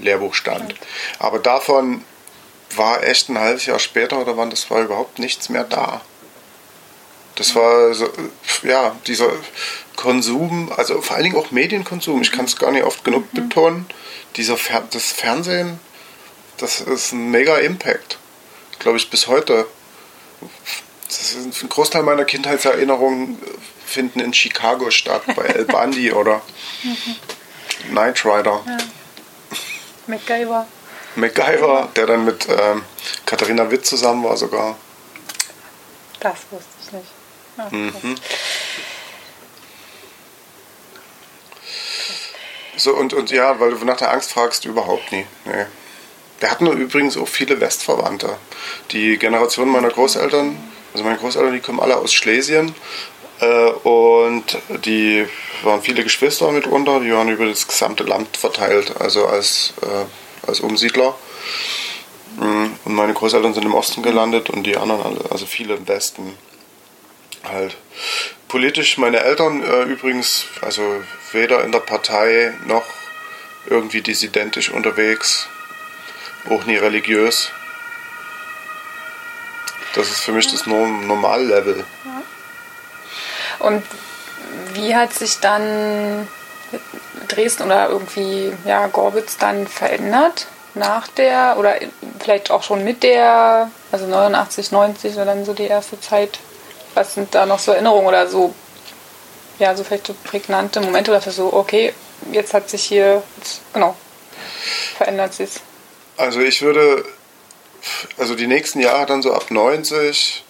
[0.00, 0.74] Lehrbuch stand.
[1.20, 2.02] Aber davon
[2.74, 6.00] war echt ein halbes Jahr später oder wann, das war überhaupt nichts mehr da.
[7.36, 8.08] Das war so,
[8.64, 9.30] ja, dieser
[9.94, 13.86] Konsum, also vor allen Dingen auch Medienkonsum, ich kann es gar nicht oft genug betonen,
[14.34, 15.78] dieser Fer das Fernsehen,
[16.56, 18.18] das ist ein mega Impact.
[18.80, 19.68] Glaube ich bis heute.
[21.06, 23.38] Das ist ein Großteil meiner Kindheitserinnerungen
[23.86, 26.42] finden in Chicago statt, bei El Bundy oder
[27.90, 28.60] Knight Rider.
[30.06, 30.66] MacGyver.
[31.16, 32.84] MacGyver, der dann mit ähm,
[33.24, 34.76] Katharina Witt zusammen war sogar.
[36.20, 37.08] Das wusste ich nicht.
[37.58, 38.14] Ja, Mhm.
[42.78, 45.26] So, und, und ja, weil du nach der Angst fragst, überhaupt nie.
[45.46, 45.64] Nee.
[46.40, 48.36] Wir hatten übrigens auch viele Westverwandte.
[48.90, 50.58] Die Generation meiner Großeltern,
[50.92, 52.74] also meine Großeltern, die kommen alle aus Schlesien.
[53.40, 55.26] Äh, und die
[55.62, 60.60] waren viele Geschwister mitunter, die waren über das gesamte Land verteilt, also als, äh, als
[60.60, 61.14] Umsiedler.
[62.36, 65.88] Mm, Und meine Großeltern sind im Osten gelandet und die anderen alle, also viele im
[65.88, 66.36] Westen
[67.44, 67.76] halt.
[68.48, 70.82] Politisch meine Eltern äh, übrigens, also
[71.32, 72.84] weder in der Partei noch
[73.68, 75.48] irgendwie dissidentisch unterwegs,
[76.48, 77.50] auch nie religiös.
[79.94, 81.84] Das ist für mich das Norm Normallevel.
[83.60, 83.82] Und
[84.74, 86.28] wie hat sich dann
[87.28, 91.76] Dresden oder irgendwie ja, Gorbitz dann verändert nach der oder
[92.20, 96.38] vielleicht auch schon mit der, also 89, 90 war dann so die erste Zeit.
[96.94, 98.54] Was sind da noch so Erinnerungen oder so,
[99.58, 101.94] ja, so vielleicht so prägnante Momente oder so, okay,
[102.32, 103.94] jetzt hat sich hier, jetzt, genau,
[104.96, 105.50] verändert sich
[106.16, 107.04] Also ich würde,
[108.18, 110.44] also die nächsten Jahre dann so ab 90,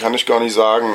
[0.00, 0.92] kann ich gar nicht sagen,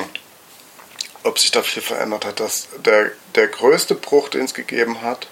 [1.23, 2.39] ob sich da viel verändert hat.
[2.39, 5.27] Das, der, der größte Bruch, den es gegeben hat,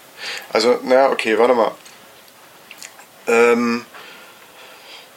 [0.51, 1.71] also, naja, okay, warte mal.
[3.27, 3.85] Ähm,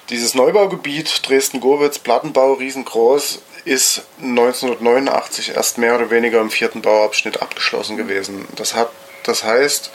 [0.08, 7.96] dieses Neubaugebiet Dresden-Gowitz, Plattenbau, riesengroß, ist 1989 erst mehr oder weniger im vierten Bauabschnitt abgeschlossen
[7.96, 8.46] gewesen.
[8.54, 8.90] Das, hat,
[9.24, 9.90] das heißt,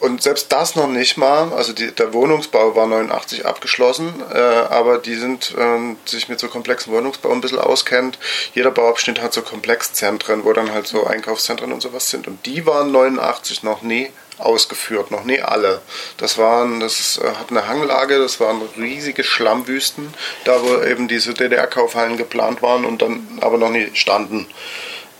[0.00, 4.98] und selbst das noch nicht mal, also die, der Wohnungsbau war 89 abgeschlossen, äh, aber
[4.98, 8.18] die sind, ähm, sich mit so komplexen Wohnungsbau ein bisschen auskennt.
[8.54, 12.26] Jeder Bauabschnitt hat so Komplexzentren, wo dann halt so Einkaufszentren und sowas sind.
[12.26, 15.82] Und die waren 89 noch nie ausgeführt, noch nie alle.
[16.16, 21.34] Das waren, das äh, hat eine Hanglage, das waren riesige Schlammwüsten, da wo eben diese
[21.34, 24.46] DDR-Kaufhallen geplant waren und dann aber noch nie standen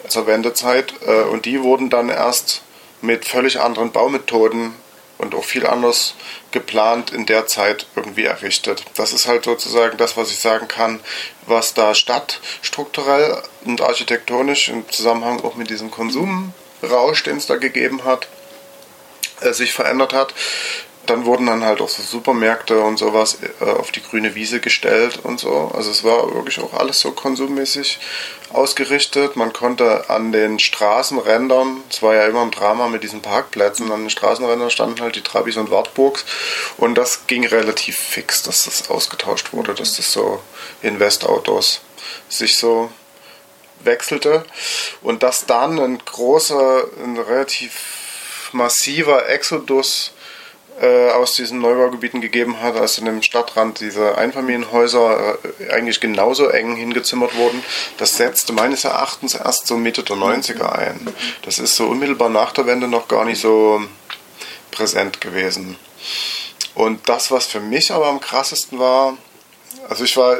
[0.09, 0.95] zur Wendezeit.
[1.07, 2.63] Äh, und die wurden dann erst
[3.03, 4.75] mit völlig anderen Baumethoden
[5.19, 6.15] und auch viel anders
[6.51, 8.85] geplant in der Zeit irgendwie errichtet.
[8.95, 11.01] Das ist halt sozusagen das, was ich sagen kann,
[11.47, 18.05] was da stadtstrukturell und architektonisch im Zusammenhang auch mit diesem Konsumrausch, den es da gegeben
[18.05, 18.29] hat,
[19.41, 20.35] äh, sich verändert hat
[21.11, 25.19] dann wurden dann halt auch so Supermärkte und sowas äh, auf die grüne Wiese gestellt
[25.25, 25.73] und so.
[25.75, 27.99] Also es war wirklich auch alles so konsummäßig
[28.53, 29.35] ausgerichtet.
[29.35, 34.03] Man konnte an den Straßenrändern, es war ja immer ein Drama mit diesen Parkplätzen, an
[34.03, 36.25] den Straßenrändern standen halt die Trabis und Wartburgs
[36.77, 40.41] und das ging relativ fix, dass das ausgetauscht wurde, dass das so
[40.81, 41.81] Investautos
[42.29, 42.91] sich so
[43.81, 44.45] wechselte
[45.03, 47.73] und dass dann ein großer, ein relativ
[48.53, 50.13] massiver Exodus
[50.81, 56.49] äh, aus diesen Neubaugebieten gegeben hat, als in dem Stadtrand diese Einfamilienhäuser äh, eigentlich genauso
[56.49, 57.63] eng hingezimmert wurden.
[57.99, 61.09] Das setzte meines Erachtens erst so Mitte der 90er ein.
[61.43, 63.83] Das ist so unmittelbar nach der Wende noch gar nicht so
[64.71, 65.77] präsent gewesen.
[66.75, 69.19] Und das, was für mich aber am krassesten war,
[69.89, 70.39] also ich war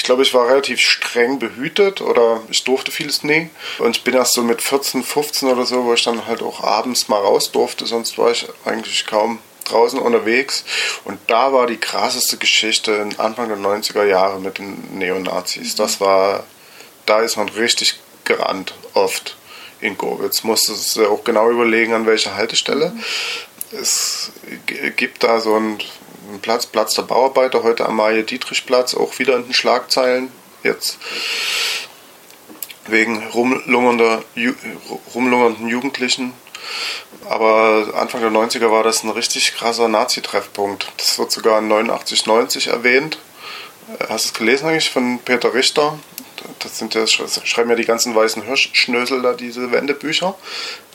[0.00, 3.50] ich glaube, ich war relativ streng behütet oder ich durfte vieles nie.
[3.78, 6.64] Und ich bin erst so mit 14, 15 oder so, wo ich dann halt auch
[6.64, 10.64] abends mal raus durfte, sonst war ich eigentlich kaum draußen unterwegs.
[11.04, 15.74] Und da war die krasseste Geschichte Anfang der 90er Jahre mit den Neonazis.
[15.74, 16.44] Das war,
[17.04, 19.36] da ist man richtig gerannt, oft
[19.82, 20.44] in Gobitz.
[20.44, 22.94] Musste es auch genau überlegen, an welcher Haltestelle.
[23.70, 24.32] Es
[24.96, 25.78] gibt da so ein
[26.38, 30.30] Platz, Platz der Bauarbeiter, heute Amalie-Dietrich-Platz, auch wieder in den Schlagzeilen
[30.62, 30.98] jetzt
[32.86, 34.22] wegen rumlungernder,
[35.14, 36.32] rumlungernden Jugendlichen.
[37.28, 40.90] Aber Anfang der 90er war das ein richtig krasser Nazi-Treffpunkt.
[40.96, 43.18] Das wird sogar in 89, 90 erwähnt.
[44.08, 45.98] Hast du es gelesen eigentlich von Peter Richter?
[46.60, 50.36] Das sind ja, schreiben ja die ganzen weißen Hirschschnösel da diese Wendebücher.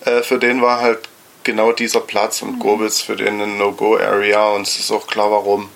[0.05, 1.07] Äh, für den war halt
[1.45, 5.69] genau dieser Platz und Gobitz für den eine No-Go-Area und es ist auch klar warum.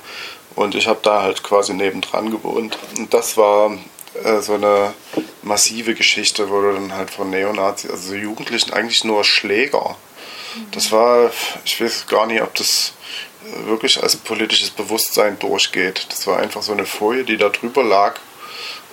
[0.56, 2.78] Und ich habe da halt quasi nebendran gewohnt.
[2.98, 3.78] Und das war
[4.24, 4.94] äh, so eine
[5.42, 9.96] massive Geschichte, wo du dann halt von Neonazis, also Jugendlichen eigentlich nur Schläger.
[10.72, 11.32] Das war,
[11.64, 12.94] ich weiß gar nicht, ob das
[13.46, 16.08] äh, wirklich als politisches Bewusstsein durchgeht.
[16.10, 18.20] Das war einfach so eine Folie, die da drüber lag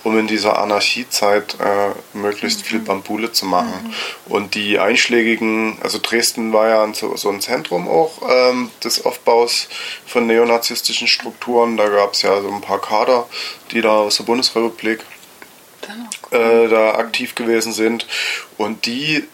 [0.07, 3.74] um in dieser Anarchiezeit äh, möglichst viel Bambule zu machen.
[3.83, 4.33] Mhm.
[4.33, 9.68] Und die einschlägigen, also Dresden war ja so, so ein Zentrum auch ähm, des Aufbaus
[10.07, 11.76] von neonazistischen Strukturen.
[11.76, 13.26] Da gab es ja so ein paar Kader,
[13.72, 15.00] die da aus der Bundesrepublik
[16.31, 18.07] äh, da aktiv gewesen sind.
[18.59, 19.24] Und die,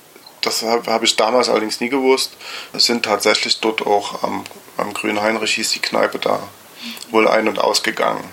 [0.41, 2.33] das habe hab ich damals allerdings nie gewusst,
[2.73, 4.43] sind tatsächlich dort auch am,
[4.79, 6.43] am Grünen Heinrich hieß die Kneipe da
[7.11, 8.25] wohl ein- und ausgegangen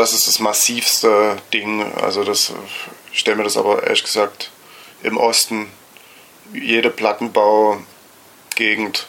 [0.00, 1.92] das ist das massivste Ding.
[2.00, 2.54] Also das,
[3.12, 4.50] ich stelle mir das aber ehrlich gesagt
[5.02, 5.70] im Osten,
[6.52, 9.06] jede Plattenbaugegend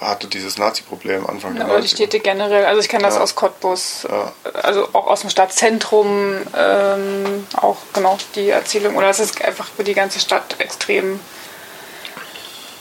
[0.00, 3.20] hatte dieses Nazi-Problem Anfang ja, der die Städte generell, also ich kenne das ja.
[3.20, 4.32] aus Cottbus, ja.
[4.62, 9.82] also auch aus dem Stadtzentrum, ähm, auch genau die Erzählung, oder dass es einfach für
[9.82, 11.18] die ganze Stadt extrem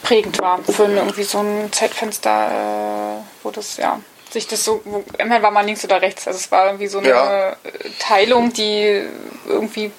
[0.04, 4.00] prägend war, für irgendwie so ein Zeitfenster, äh, wo das, ja,
[4.38, 4.84] sich das so,
[5.18, 6.28] immerhin war man links oder rechts.
[6.28, 7.58] Also es war irgendwie so eine ja.
[8.00, 9.04] Teilung, die
[9.48, 9.92] irgendwie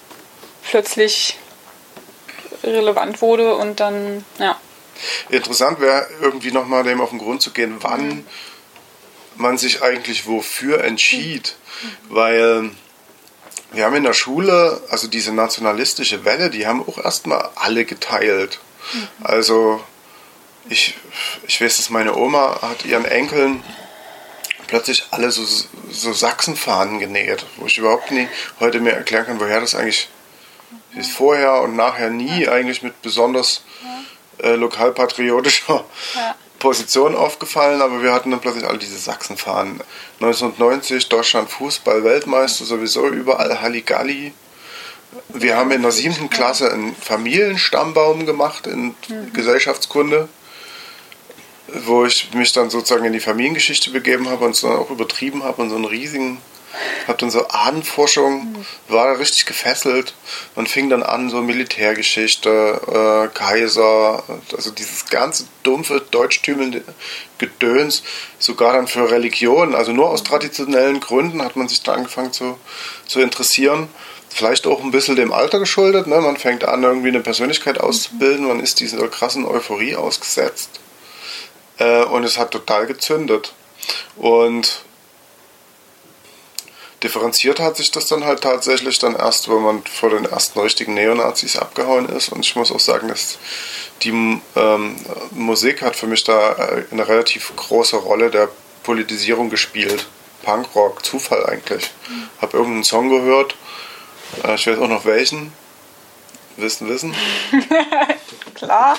[0.68, 1.36] plötzlich
[2.62, 4.58] relevant wurde und dann, ja.
[5.28, 8.26] Interessant wäre irgendwie nochmal dem auf den Grund zu gehen, wann mhm.
[9.36, 11.56] man sich eigentlich wofür entschied.
[11.82, 12.14] Mhm.
[12.14, 12.70] Weil
[13.72, 18.58] wir haben in der Schule, also diese nationalistische Welle, die haben auch erstmal alle geteilt.
[18.92, 19.08] Mhm.
[19.22, 19.84] Also
[20.68, 20.94] ich,
[21.46, 23.62] ich weiß, dass meine Oma hat ihren Enkeln
[24.68, 25.44] plötzlich alle so,
[25.90, 28.28] so Sachsenfahnen genäht, wo ich überhaupt nie
[28.60, 30.08] heute mehr erklären kann, woher das eigentlich
[30.94, 31.10] ist.
[31.10, 33.64] Vorher und nachher nie eigentlich mit besonders
[34.38, 35.84] äh, lokalpatriotischer.
[36.58, 39.80] Position aufgefallen, aber wir hatten dann plötzlich all diese Sachsenfahnen.
[40.20, 44.32] 1990 Deutschland Fußball-Weltmeister, sowieso überall Halligalli.
[45.28, 49.32] Wir haben in der siebten Klasse einen Familienstammbaum gemacht in mhm.
[49.32, 50.28] Gesellschaftskunde
[51.72, 55.44] wo ich mich dann sozusagen in die Familiengeschichte begeben habe und es dann auch übertrieben
[55.44, 56.38] habe und so einen riesigen,
[57.06, 58.54] habe dann so Ahnenforschung,
[58.88, 60.14] war da richtig gefesselt
[60.54, 64.22] und fing dann an, so Militärgeschichte, äh, Kaiser,
[64.54, 66.82] also dieses ganze dumpfe, deutschtümelnde
[67.38, 68.02] Gedöns,
[68.38, 72.58] sogar dann für Religion, also nur aus traditionellen Gründen hat man sich da angefangen zu,
[73.06, 73.88] zu interessieren
[74.30, 76.06] vielleicht auch ein bisschen dem Alter geschuldet.
[76.06, 76.20] Ne?
[76.20, 80.80] Man fängt an, irgendwie eine Persönlichkeit auszubilden, man ist dieser krassen Euphorie ausgesetzt.
[81.78, 83.54] Äh, und es hat total gezündet.
[84.16, 84.82] Und
[87.02, 90.94] differenziert hat sich das dann halt tatsächlich dann erst, wenn man vor den ersten richtigen
[90.94, 92.30] Neonazis abgehauen ist.
[92.30, 93.38] Und ich muss auch sagen, dass
[94.02, 94.96] die ähm,
[95.30, 98.48] Musik hat für mich da äh, eine relativ große Rolle der
[98.82, 100.06] Politisierung gespielt.
[100.42, 101.90] Punkrock, Zufall eigentlich.
[102.08, 102.28] Mhm.
[102.40, 103.54] Hab irgendeinen Song gehört,
[104.44, 105.52] äh, ich weiß auch noch welchen.
[106.56, 107.14] Wissen, wissen.
[108.54, 108.98] Klar.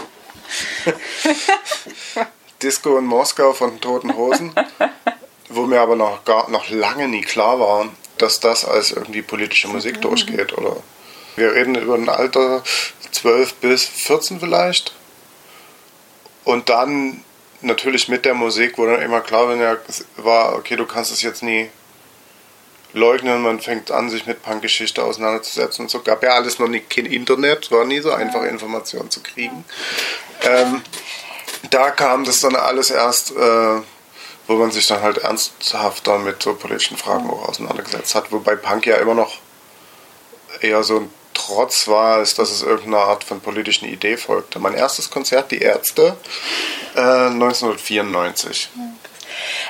[2.61, 4.53] Disco in Moskau von Toten Hosen,
[5.49, 9.67] wo mir aber noch, gar, noch lange nie klar war, dass das als irgendwie politische
[9.67, 10.57] Musik durchgeht.
[10.57, 10.77] Oder
[11.35, 12.63] wir reden über ein Alter
[13.11, 14.93] 12 bis 14 vielleicht.
[16.43, 17.23] Und dann
[17.61, 19.47] natürlich mit der Musik, wo dann immer klar
[20.17, 21.69] war, okay, du kannst es jetzt nie
[22.93, 26.01] leugnen, man fängt an, sich mit Punkgeschichte auseinanderzusetzen und so.
[26.01, 29.63] Gab ja alles noch nie kein Internet, war nie so einfach, Informationen zu kriegen.
[30.41, 30.81] Ähm,
[31.69, 33.81] da kam das dann alles erst, äh,
[34.47, 38.85] wo man sich dann halt ernsthafter mit so politischen Fragen auch auseinandergesetzt hat, wobei Punk
[38.85, 39.37] ja immer noch
[40.61, 44.59] eher so ein Trotz war, als dass es irgendeine Art von politischen Idee folgte.
[44.59, 46.17] Mein erstes Konzert, Die Ärzte,
[46.95, 48.69] äh, 1994.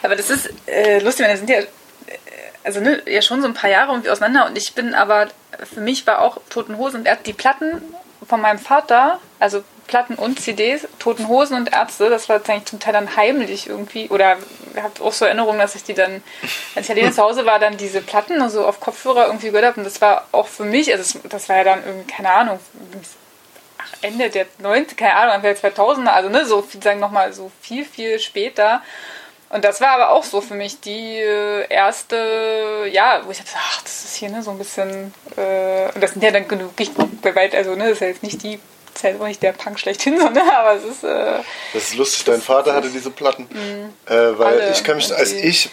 [0.01, 1.61] Aber das ist äh, lustig, weil da sind ja
[2.63, 5.29] also ne, ja schon so ein paar Jahre irgendwie auseinander und ich bin aber,
[5.73, 7.81] für mich war auch Toten Hosen und die Platten
[8.27, 12.79] von meinem Vater, also Platten und CDs, Toten Hosen und Ärzte, das war eigentlich zum
[12.79, 14.37] Teil dann heimlich irgendwie, oder
[14.75, 16.23] ich habe auch so Erinnerungen, dass ich die dann,
[16.75, 19.79] als ich alleine zu Hause war, dann diese Platten so auf Kopfhörer irgendwie gehört habe
[19.79, 22.59] und das war auch für mich, also das, war ja dann irgendwie, keine Ahnung,
[24.01, 27.83] Ende der 90, keine Ahnung, Ende der 2000er, also ne, so, sagen nochmal so viel,
[27.83, 28.83] viel später.
[29.49, 33.55] Und das war aber auch so für mich die äh, erste, ja, wo ich dachte,
[33.55, 36.73] ach, das ist hier ne, so ein bisschen, äh, und das sind ja dann genug,
[37.23, 38.59] bei weit, also ne, das ist ja jetzt nicht die,
[39.01, 41.03] das ist ja nicht der Punk schlechthin, sondern, aber es ist.
[41.03, 41.39] Äh,
[41.73, 45.13] das ist lustig, dein Vater hatte diese Platten, mh, äh, weil alle, ich kann mich,
[45.15, 45.69] als ich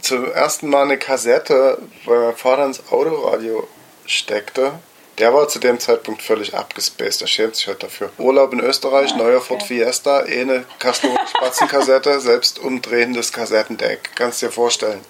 [0.00, 3.68] zum ersten Mal eine Kassette bei meinem Vater ins Autoradio
[4.06, 4.72] steckte,
[5.18, 7.20] der war zu dem Zeitpunkt völlig abgespaced.
[7.20, 8.10] Er schämt sich halt dafür.
[8.16, 9.46] Urlaub in Österreich, neuer okay.
[9.46, 14.10] Ford Fiesta, eh eine Spatzenkassette, selbst umdrehendes Kassettendeck.
[14.14, 15.04] Kannst du dir vorstellen.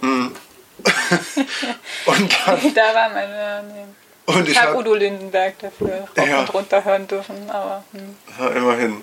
[0.00, 0.34] Hm.
[2.06, 3.94] und dann, da war meine.
[4.34, 6.40] Und ich, ich habe Udo Lindenberg dafür rauf ja.
[6.40, 7.84] und runter hören dürfen, aber.
[7.92, 8.16] Hm.
[8.38, 9.00] Ja, immerhin.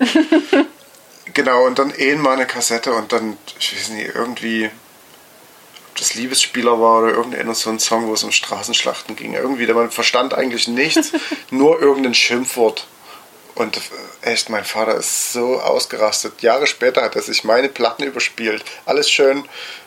[1.34, 4.70] genau, und dann eh mal eine Kassette und dann, ich weiß nicht, irgendwie
[5.98, 9.34] das Liebesspieler war oder irgendein so ein Song, wo es um Straßenschlachten ging.
[9.34, 11.12] Irgendwie, man verstand eigentlich nichts,
[11.50, 12.86] nur irgendein Schimpfwort.
[13.58, 16.42] Und äh, echt, mein Vater ist so ausgerastet.
[16.42, 18.64] Jahre später hat er sich meine Platten überspielt.
[18.86, 19.44] Alles schön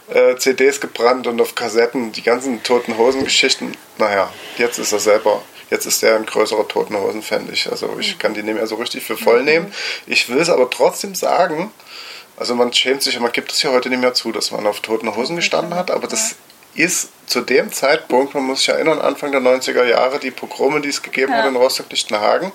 [0.10, 3.72] äh, CDs gebrannt und auf Kassetten, die ganzen Toten Hosen-Geschichten.
[3.98, 7.48] Naja, jetzt ist er selber, jetzt ist er ein größerer Toten Hosen-Fan.
[7.72, 9.74] Also ich kann die nicht mehr so richtig für voll nehmen.
[10.06, 11.72] Ich will es aber trotzdem sagen,
[12.36, 14.82] also man schämt sich, man gibt es ja heute nicht mehr zu, dass man auf
[14.82, 16.36] toten Hosen gestanden hat, aber das
[16.74, 20.90] ist zu dem Zeitpunkt, man muss sich erinnern, Anfang der 90er Jahre, die Pogrome, die
[20.90, 21.40] es gegeben ja.
[21.40, 22.52] hat in Rostock-Lichtenhagen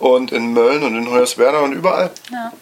[0.00, 2.52] und in Mölln und in Hoyerswerda und überall, ja.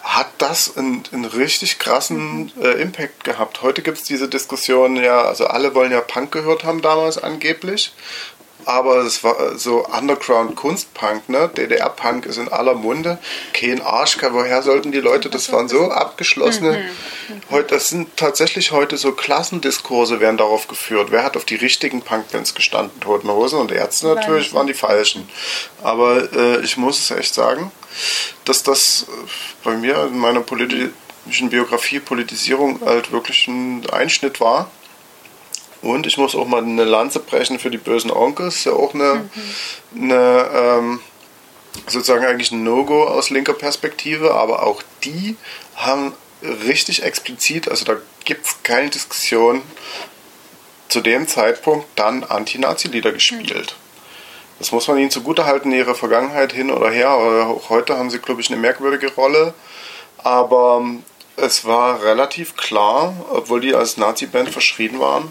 [0.00, 2.62] hat das einen, einen richtig krassen mhm.
[2.62, 3.62] äh, Impact gehabt.
[3.62, 7.92] Heute gibt es diese Diskussion, ja, also alle wollen ja Punk gehört haben damals angeblich
[8.68, 11.48] aber es war so Underground-Kunstpunk, ne?
[11.56, 13.16] DDR-Punk ist in aller Munde.
[13.54, 16.84] Kein Arsch, woher sollten die Leute, das waren so abgeschlossene.
[17.28, 17.40] Mhm.
[17.50, 21.08] Heute, das sind tatsächlich heute so Klassendiskurse werden darauf geführt.
[21.10, 23.00] Wer hat auf die richtigen Punkbands gestanden?
[23.00, 25.26] Toten Hosen und Ärzte natürlich waren die falschen.
[25.82, 27.72] Aber äh, ich muss es echt sagen,
[28.44, 29.06] dass das
[29.64, 30.92] bei mir in meiner politischen
[31.48, 34.70] Biografie Politisierung halt wirklich ein Einschnitt war
[35.82, 38.56] und ich muss auch mal eine Lanze brechen für die bösen Onkels.
[38.56, 39.28] Ist ja auch eine,
[39.92, 40.10] mhm.
[40.10, 41.00] eine ähm,
[41.86, 45.36] sozusagen eigentlich ein No-Go aus linker Perspektive, aber auch die
[45.76, 46.12] haben
[46.42, 49.62] richtig explizit, also da gibt es keine Diskussion,
[50.88, 53.74] zu dem Zeitpunkt dann Anti-Nazi-Lieder gespielt.
[53.76, 53.88] Mhm.
[54.58, 57.10] Das muss man ihnen zugutehalten, ihre Vergangenheit hin oder her.
[57.10, 59.54] Auch heute haben sie, glaube ich, eine merkwürdige Rolle.
[60.18, 60.84] Aber
[61.36, 65.30] es war relativ klar, obwohl die als Nazi-Band verschrien waren,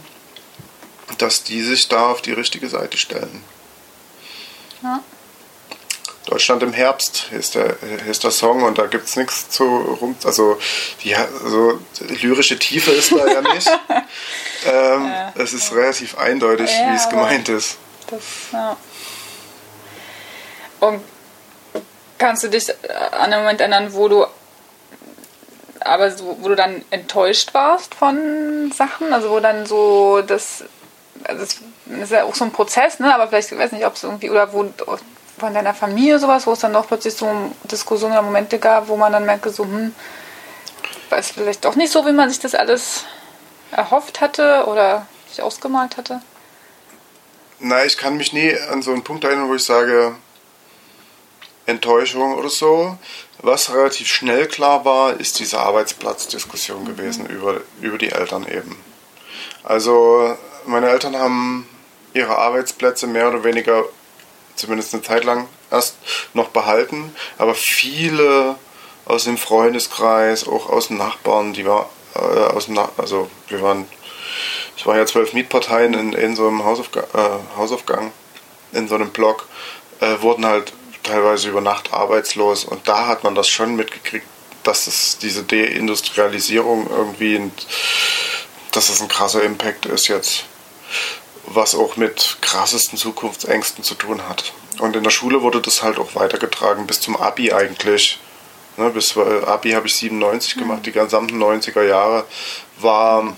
[1.18, 3.44] dass die sich da auf die richtige Seite stellen.
[4.84, 5.04] Ja.
[6.26, 10.16] Deutschland im Herbst ist der, ist der Song und da gibt es nichts zu rum.
[10.26, 10.60] Also,
[11.02, 11.80] die, also
[12.22, 13.68] lyrische Tiefe ist da ja nicht.
[14.66, 15.34] ähm, ja.
[15.38, 17.78] Es ist relativ eindeutig, ja, wie es gemeint ist.
[18.08, 18.76] Das, ja.
[20.82, 21.02] Und
[22.18, 22.74] kannst du dich
[23.12, 24.26] an den Moment erinnern, wo du
[25.80, 30.66] aber so, wo du dann enttäuscht warst von Sachen, also wo dann so das
[31.28, 31.62] also es
[32.02, 33.14] ist ja auch so ein Prozess, ne?
[33.14, 34.72] aber vielleicht, ich weiß nicht, ob es irgendwie, oder wo
[35.38, 37.30] von deiner Familie sowas, wo es dann doch plötzlich so
[37.64, 39.94] Diskussionen oder Momente gab, wo man dann merkt, so, hm,
[41.10, 43.06] weiß vielleicht doch nicht so, wie man sich das alles
[43.72, 46.22] erhofft hatte oder sich ausgemalt hatte?
[47.60, 50.16] Nein, ich kann mich nie an so einen Punkt erinnern, wo ich sage,
[51.66, 52.98] Enttäuschung oder so.
[53.40, 58.76] Was relativ schnell klar war, ist diese Arbeitsplatzdiskussion gewesen über, über die Eltern eben.
[59.64, 60.38] Also
[60.68, 61.68] meine Eltern haben
[62.14, 63.86] ihre Arbeitsplätze mehr oder weniger,
[64.56, 65.98] zumindest eine Zeit lang, erst
[66.34, 68.56] noch behalten, aber viele
[69.06, 73.62] aus dem Freundeskreis, auch aus den Nachbarn, die war, äh, aus dem Na also wir
[73.62, 73.88] waren,
[74.76, 78.12] ich war ja zwölf Mietparteien in, in so einem Hausaufga äh, Hausaufgang,
[78.74, 79.48] in so einem Block,
[80.02, 82.66] äh, wurden halt teilweise über Nacht arbeitslos.
[82.66, 84.28] Und da hat man das schon mitgekriegt,
[84.64, 87.50] dass es diese Deindustrialisierung irgendwie,
[88.74, 90.44] dass es ein krasser Impact ist jetzt,
[91.46, 94.54] was auch mit krassesten Zukunftsängsten zu tun hat.
[94.80, 98.20] Und in der Schule wurde das halt auch weitergetragen bis zum Abi eigentlich.
[98.76, 102.26] Ne, bis Abi habe ich 97 gemacht, die gesamten 90er Jahre
[102.80, 103.36] war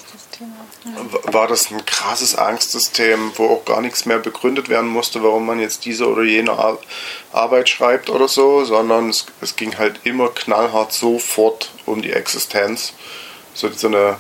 [1.24, 5.60] war das ein krasses Angstsystem, wo auch gar nichts mehr begründet werden musste, warum man
[5.60, 6.80] jetzt diese oder jene Ar
[7.32, 12.94] Arbeit schreibt oder so, sondern es, es, ging halt immer knallhart sofort um die Existenz.
[13.54, 14.18] So, so eine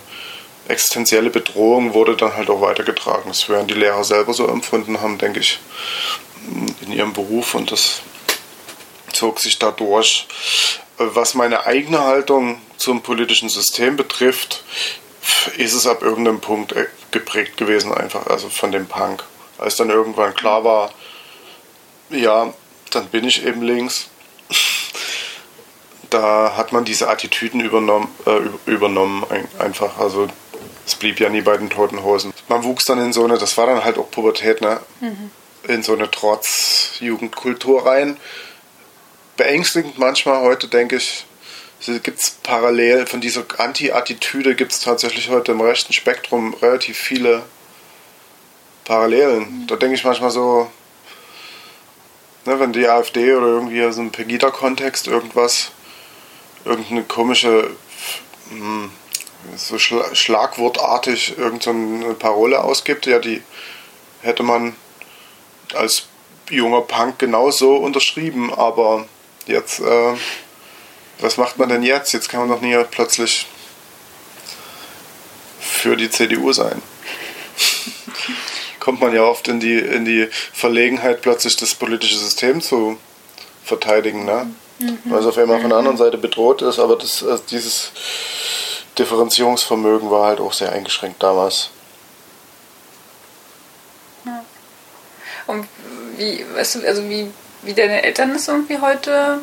[0.70, 3.24] existenzielle Bedrohung wurde dann halt auch weitergetragen.
[3.28, 5.60] Das werden die Lehrer selber so empfunden haben, denke ich,
[6.82, 8.02] in ihrem Beruf und das
[9.14, 10.28] zog sich da durch.
[10.98, 14.64] Was meine eigene Haltung zum politischen System betrifft,
[15.58, 19.24] ist es ab irgendeinem Punkt äh, geprägt gewesen, einfach, also von dem Punk.
[19.58, 20.94] Als dann irgendwann klar war,
[22.10, 22.54] ja,
[22.92, 24.10] dann bin ich eben links.
[26.12, 29.24] Da hat man diese Attitüden übernommen, äh, übernommen
[29.60, 30.00] einfach.
[30.00, 30.28] Also
[30.86, 32.34] es blieb ja nie bei den toten Hosen.
[32.48, 34.80] Man wuchs dann in so eine, das war dann halt auch Pubertät, ne?
[35.02, 35.32] Mhm.
[35.68, 38.18] In so eine Trotz-Jugendkultur rein.
[39.38, 41.26] Beängstigend manchmal heute, denke ich,
[42.04, 47.44] gibt es parallel von dieser Anti-Attitüde gibt es tatsächlich heute im rechten Spektrum relativ viele
[48.86, 49.62] Parallelen.
[49.62, 49.68] Mhm.
[49.68, 50.70] Da denke ich manchmal so,
[52.46, 55.72] ne, wenn die AfD oder irgendwie so im Pegida-Kontext irgendwas,
[56.66, 57.70] irgendeine komische,
[58.50, 58.92] hm,
[59.56, 63.42] so schlagwortartig irgendeine Parole ausgibt, ja, die
[64.22, 64.76] hätte man
[65.74, 66.08] als
[66.50, 69.06] junger Punk genauso unterschrieben, aber
[69.46, 70.16] jetzt äh,
[71.20, 72.14] was macht man denn jetzt?
[72.14, 73.46] Jetzt kann man doch nie plötzlich
[75.60, 76.82] für die CDU sein.
[78.80, 82.98] Kommt man ja oft in die, in die Verlegenheit, plötzlich das politische System zu
[83.64, 84.50] verteidigen, ne?
[84.80, 85.00] Mhm.
[85.06, 87.92] Weil es auf einmal von der anderen Seite bedroht ist, aber das, also dieses
[89.00, 91.70] Differenzierungsvermögen war halt auch sehr eingeschränkt damals.
[94.26, 94.44] Ja.
[95.48, 95.68] Und
[96.18, 97.32] wie, weißt du, also wie,
[97.62, 99.40] wie deine Eltern das irgendwie heute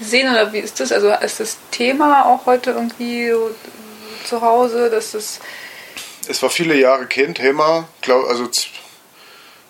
[0.00, 0.90] sehen oder wie ist das?
[0.90, 3.32] Also ist das Thema auch heute irgendwie
[4.24, 5.40] zu Hause, dass das.
[6.28, 8.48] Es war viele Jahre kein Thema, glaub, also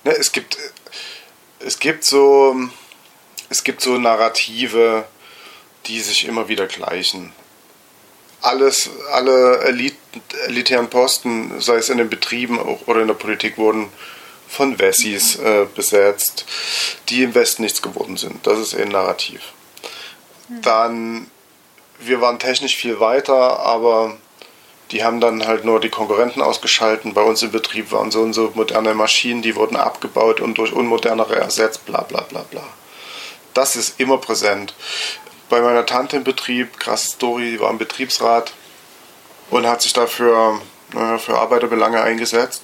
[0.05, 0.59] ne, es gibt
[1.61, 2.57] es gibt so
[3.49, 5.05] es gibt so Narrative,
[5.87, 7.33] die sich immer wieder gleichen.
[8.43, 9.97] Alles, alle Elit,
[10.47, 13.89] elitären Posten, sei es in den Betrieben oder in der Politik, wurden
[14.49, 16.45] von Wessis äh, besetzt,
[17.09, 18.47] die im Westen nichts geworden sind.
[18.47, 19.41] Das ist ein Narrativ.
[20.49, 21.31] Dann,
[22.01, 24.19] wir waren technisch viel weiter, aber
[24.91, 27.15] die haben dann halt nur die Konkurrenten ausgeschalten.
[27.15, 30.73] Bei uns im Betrieb waren so und so moderne Maschinen, die wurden abgebaut und durch
[30.73, 32.63] unmodernere ersetzt, bla bla bla bla.
[33.55, 34.75] Das ist immer präsent.
[35.53, 38.55] Bei meiner Tante im Betrieb, krasse Story, war im Betriebsrat
[39.51, 40.63] und hat sich dafür
[40.95, 42.63] naja, für Arbeiterbelange eingesetzt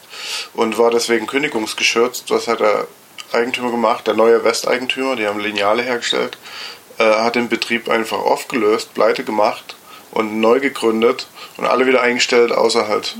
[0.55, 2.30] und war deswegen kündigungsgeschürzt.
[2.30, 2.86] Was hat der
[3.32, 4.07] Eigentümer gemacht?
[4.07, 6.39] Der neue Westeigentümer, die haben Lineale hergestellt
[6.99, 9.76] äh, hat den Betrieb einfach aufgelöst, pleite gemacht
[10.11, 13.16] und neu gegründet und alle wieder eingestellt, außer halt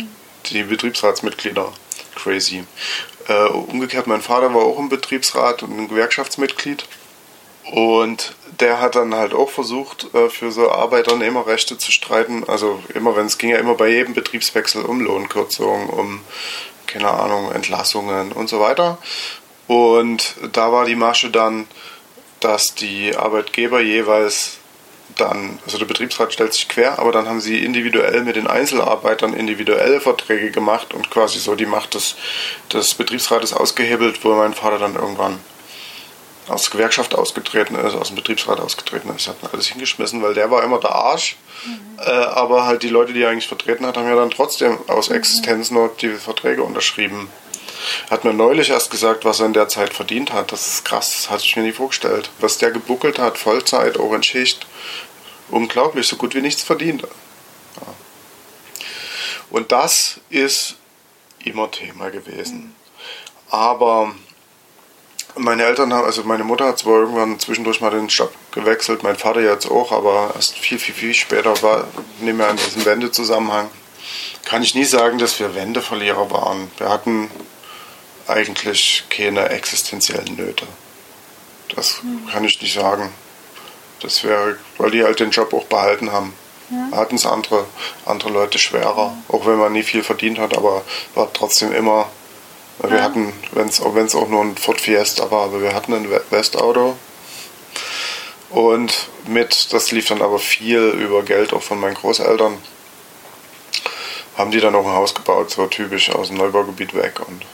[0.46, 1.72] die Betriebsratsmitglieder.
[2.14, 2.64] Crazy.
[3.28, 6.84] Äh, umgekehrt, mein Vater war auch im Betriebsrat und ein Gewerkschaftsmitglied.
[7.70, 12.44] Und der hat dann halt auch versucht, äh, für so Arbeiternehmerrechte zu streiten.
[12.48, 16.20] Also immer, wenn es ging ja immer bei jedem Betriebswechsel um Lohnkürzungen, um,
[16.86, 18.98] keine Ahnung, Entlassungen und so weiter.
[19.66, 21.66] Und da war die Masche dann,
[22.40, 24.58] dass die Arbeitgeber jeweils
[25.16, 29.34] dann, also der Betriebsrat stellt sich quer, aber dann haben sie individuell mit den Einzelarbeitern
[29.34, 32.16] individuelle Verträge gemacht und quasi so die Macht des,
[32.72, 35.38] des Betriebsrates ausgehebelt, wo mein Vater dann irgendwann
[36.49, 40.51] aus der Gewerkschaft ausgetreten ist, aus dem Betriebsrat ausgetreten ist, hat alles hingeschmissen, weil der
[40.51, 41.36] war immer der Arsch.
[41.64, 41.99] Mhm.
[41.99, 45.09] Äh, aber halt die Leute, die er eigentlich vertreten hat, haben ja dann trotzdem aus
[45.09, 47.28] Existenznot die Verträge unterschrieben.
[48.11, 50.53] Hat mir neulich erst gesagt, was er in der Zeit verdient hat.
[50.53, 52.30] Das ist krass, das hatte ich mir nie vorgestellt.
[52.40, 54.66] Was der gebuckelt hat, Vollzeit, auch in Schicht.
[55.51, 57.03] Unglaublich, so gut wie nichts verdient.
[57.03, 57.09] Ja.
[59.51, 60.76] Und das ist
[61.44, 62.74] immer Thema gewesen.
[63.51, 64.14] Aber
[65.39, 69.16] meine Eltern haben, also meine Mutter hat zwar irgendwann zwischendurch mal den Job gewechselt, mein
[69.16, 71.86] Vater jetzt auch, aber erst viel, viel, viel später war,
[72.20, 73.70] nicht mehr in diesem Wendezusammenhang.
[74.45, 76.70] Kann ich nie sagen, dass wir Wendeverlierer waren.
[76.78, 77.30] Wir hatten
[78.26, 80.66] eigentlich keine existenziellen Nöte.
[81.74, 82.01] Das
[82.32, 83.12] kann ich nicht sagen.
[84.01, 86.32] Das wäre, weil die halt den Job auch behalten haben.
[86.70, 86.99] Ja.
[86.99, 87.66] Hatten es andere,
[88.05, 90.84] andere Leute schwerer, auch wenn man nie viel verdient hat, aber
[91.14, 92.09] war trotzdem immer
[92.81, 96.09] wir hatten, wenn's, wenn es auch nur ein Ford Fiesta war, aber wir hatten ein
[96.31, 96.97] Westauto.
[98.51, 102.57] Und mit, das lief dann aber viel über Geld auch von meinen Großeltern,
[104.37, 107.45] haben die dann auch ein Haus gebaut, so typisch aus dem Neubaugebiet weg und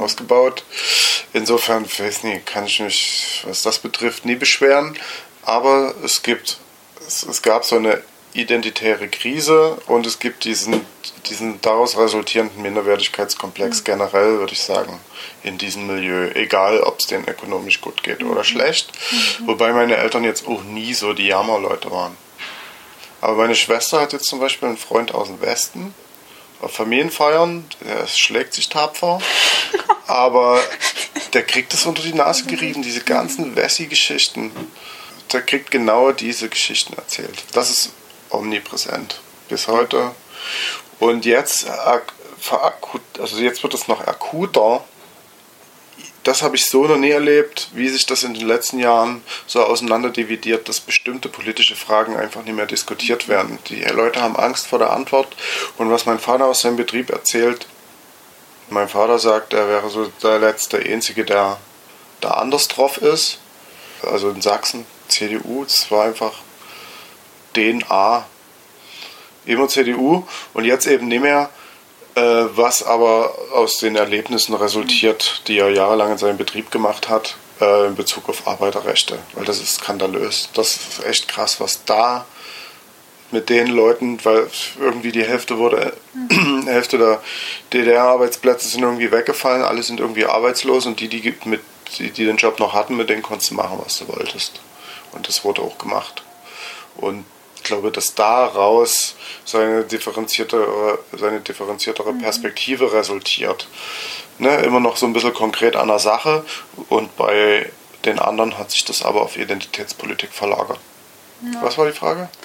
[0.00, 0.64] ausgebaut.
[1.32, 4.98] Insofern, weiß nicht, kann ich mich, was das betrifft, nie beschweren.
[5.42, 6.58] Aber es gibt,
[7.06, 8.02] es, es gab so eine
[8.40, 10.80] identitäre Krise und es gibt diesen,
[11.28, 13.84] diesen daraus resultierenden Minderwertigkeitskomplex mhm.
[13.84, 15.00] generell, würde ich sagen,
[15.42, 18.44] in diesem Milieu, egal ob es denen ökonomisch gut geht oder mhm.
[18.44, 18.92] schlecht.
[19.10, 19.48] Mhm.
[19.48, 22.16] Wobei meine Eltern jetzt auch nie so die Jammerleute waren.
[23.20, 25.94] Aber meine Schwester hat jetzt zum Beispiel einen Freund aus dem Westen,
[26.60, 29.20] auf Familienfeiern, der schlägt sich tapfer,
[30.06, 30.62] aber
[31.32, 34.52] der kriegt es unter die Nase gerieben, diese ganzen Wessi-Geschichten.
[35.32, 37.44] Der kriegt genau diese Geschichten erzählt.
[37.52, 37.92] Das ist
[38.36, 40.12] omnipräsent bis heute.
[40.98, 44.84] Und jetzt, also jetzt wird es noch akuter.
[46.22, 49.62] Das habe ich so noch nie erlebt, wie sich das in den letzten Jahren so
[49.62, 53.60] auseinanderdividiert, dass bestimmte politische Fragen einfach nicht mehr diskutiert werden.
[53.68, 55.36] Die Leute haben Angst vor der Antwort.
[55.78, 57.68] Und was mein Vater aus seinem Betrieb erzählt,
[58.70, 61.58] mein Vater sagt, er wäre so der letzte Einzige, der
[62.20, 63.38] da anders drauf ist.
[64.02, 66.32] Also in Sachsen, CDU, das war einfach
[67.56, 68.26] DNA
[69.46, 71.50] immer CDU und jetzt eben nicht mehr,
[72.14, 77.36] äh, was aber aus den Erlebnissen resultiert, die er jahrelang in seinem Betrieb gemacht hat,
[77.60, 80.50] äh, in Bezug auf Arbeiterrechte, weil das ist skandalös.
[80.54, 82.26] Das ist echt krass, was da
[83.30, 84.48] mit den Leuten, weil
[84.78, 86.66] irgendwie die Hälfte wurde, mhm.
[86.66, 87.20] Hälfte der
[87.72, 91.60] DDR-Arbeitsplätze sind irgendwie weggefallen, alle sind irgendwie arbeitslos und die, die, mit,
[91.98, 94.60] die, die den Job noch hatten, mit denen konntest du machen, was du wolltest.
[95.12, 96.22] Und das wurde auch gemacht.
[96.96, 97.24] Und
[97.66, 99.14] glaube, dass daraus
[99.44, 102.22] seine differenziertere, seine differenziertere mhm.
[102.22, 103.68] Perspektive resultiert.
[104.38, 106.44] Ne, immer noch so ein bisschen konkret an der Sache
[106.90, 107.70] und bei
[108.04, 110.78] den anderen hat sich das aber auf Identitätspolitik verlagert.
[111.42, 111.62] Ja.
[111.62, 112.28] Was war die Frage?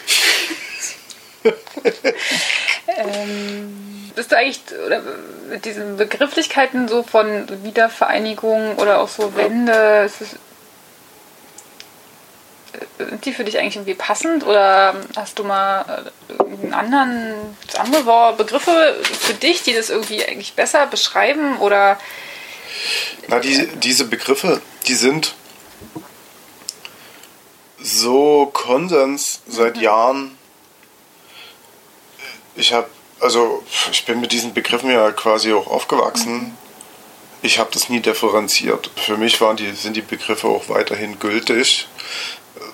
[2.88, 5.02] ähm, bist du eigentlich oder
[5.50, 10.36] mit diesen Begrifflichkeiten so von Wiedervereinigung oder auch so Wende, ist es
[13.26, 18.98] die für dich eigentlich irgendwie passend oder hast du mal äh, einen anderen, andere Begriffe
[19.04, 22.00] für dich, die das irgendwie eigentlich besser beschreiben oder?
[23.28, 25.36] Na, die, diese Begriffe, die sind
[27.80, 29.82] so Konsens seit mhm.
[29.82, 30.38] Jahren.
[32.56, 32.88] Ich habe,
[33.20, 36.34] also ich bin mit diesen Begriffen ja quasi auch aufgewachsen.
[36.34, 36.58] Mhm.
[37.44, 38.92] Ich habe das nie differenziert.
[38.96, 41.88] Für mich waren die, sind die Begriffe auch weiterhin gültig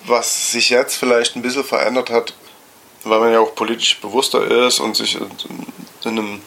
[0.08, 2.34] was sich jetzt vielleicht ein bisschen verändert hat,
[3.04, 5.30] weil man ja auch politisch bewusster ist und sich in
[6.04, 6.42] einem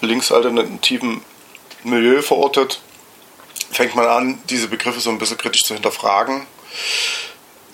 [0.00, 1.22] linksalternativen
[1.84, 2.80] Milieu verortet,
[3.70, 6.46] fängt man an, diese Begriffe so ein bisschen kritisch zu hinterfragen.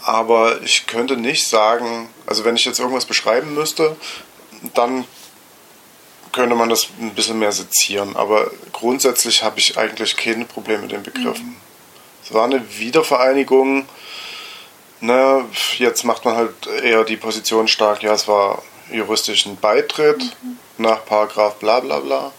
[0.05, 3.97] Aber ich könnte nicht sagen, also wenn ich jetzt irgendwas beschreiben müsste,
[4.74, 5.05] dann
[6.32, 8.16] könnte man das ein bisschen mehr sezieren.
[8.16, 11.47] Aber grundsätzlich habe ich eigentlich keine Probleme mit den Begriffen.
[11.47, 11.57] Mhm.
[12.24, 13.86] Es war eine Wiedervereinigung
[15.03, 15.44] Ne,
[15.78, 20.59] jetzt macht man halt eher die Position stark, ja, es war juristischen Beitritt mhm.
[20.78, 22.32] nach Paragraph bla bla bla.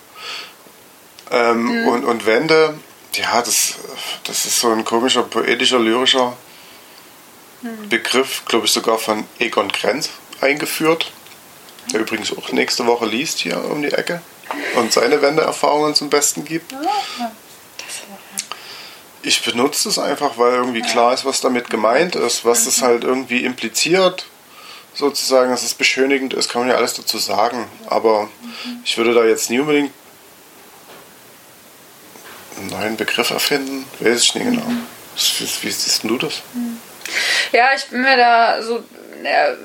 [1.29, 1.87] Ähm, mhm.
[1.89, 2.75] und, und Wende,
[3.15, 3.73] ja, das,
[4.23, 6.37] das ist so ein komischer, poetischer, lyrischer
[7.63, 7.89] mhm.
[7.89, 11.11] Begriff, glaube ich sogar von Egon Krenz eingeführt,
[11.91, 14.21] der übrigens auch nächste Woche liest hier um die Ecke
[14.75, 16.73] und seine Wendeerfahrungen zum Besten gibt.
[19.23, 23.03] Ich benutze es einfach, weil irgendwie klar ist, was damit gemeint ist, was das halt
[23.03, 24.25] irgendwie impliziert,
[24.93, 27.67] sozusagen, dass es beschönigend ist, kann man ja alles dazu sagen.
[27.87, 28.29] Aber
[28.83, 29.91] ich würde da jetzt nie unbedingt
[32.57, 34.67] einen neuen Begriff erfinden, weiß ich nicht genau.
[35.15, 36.41] Wie, wie siehst du das?
[37.51, 38.83] Ja, ich bin mir da so,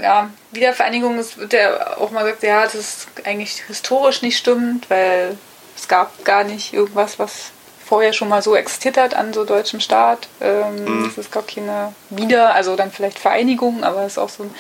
[0.01, 4.89] ja, Wiedervereinigung, es wird ja auch mal gesagt, ja, das ist eigentlich historisch nicht stimmt,
[4.89, 5.37] weil
[5.77, 7.51] es gab gar nicht irgendwas, was
[7.89, 10.29] vorher schon mal so existiert hat an so deutschem Staat.
[10.41, 11.07] Ähm, mhm.
[11.07, 14.55] Es ist gar keine Wieder, also dann vielleicht Vereinigung, aber es ist auch so ein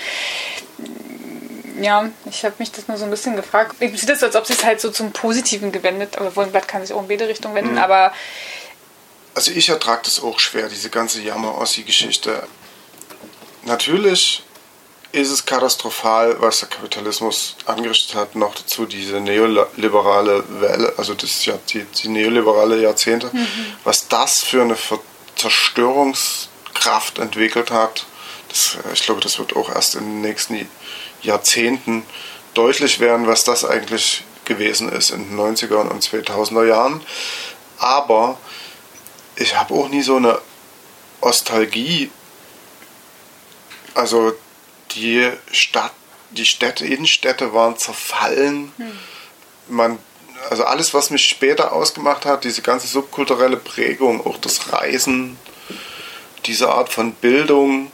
[1.80, 3.76] ja, ich habe mich das nur so ein bisschen gefragt.
[3.78, 6.50] Ich sehe das, als ob sie es halt so zum Positiven gewendet, aber wohl ein
[6.50, 7.78] Blatt kann sich auch in beide Richtungen wenden, mhm.
[7.78, 8.12] aber.
[9.34, 12.42] Also ich ertrage das auch schwer, diese ganze Jammer-Ossi-Geschichte.
[13.64, 14.42] Natürlich
[15.12, 18.36] ist es katastrophal, was der Kapitalismus angerichtet hat.
[18.36, 23.46] Noch dazu diese neoliberale Welle, also das ja die, die neoliberale Jahrzehnte, mhm.
[23.84, 24.76] was das für eine
[25.36, 28.04] Zerstörungskraft entwickelt hat.
[28.48, 30.68] Das, ich glaube, das wird auch erst in den nächsten
[31.22, 32.04] Jahrzehnten
[32.54, 37.02] deutlich werden, was das eigentlich gewesen ist in den 90er und 2000er Jahren.
[37.78, 38.38] Aber
[39.36, 40.38] ich habe auch nie so eine
[41.22, 42.10] Nostalgie.
[43.94, 44.32] Also
[44.92, 45.92] die Stadt,
[46.30, 48.72] die Städte, Innenstädte waren zerfallen.
[48.76, 48.98] Hm.
[49.68, 49.98] Man,
[50.50, 55.38] also alles, was mich später ausgemacht hat, diese ganze subkulturelle Prägung, auch das Reisen,
[56.46, 57.90] diese Art von Bildung,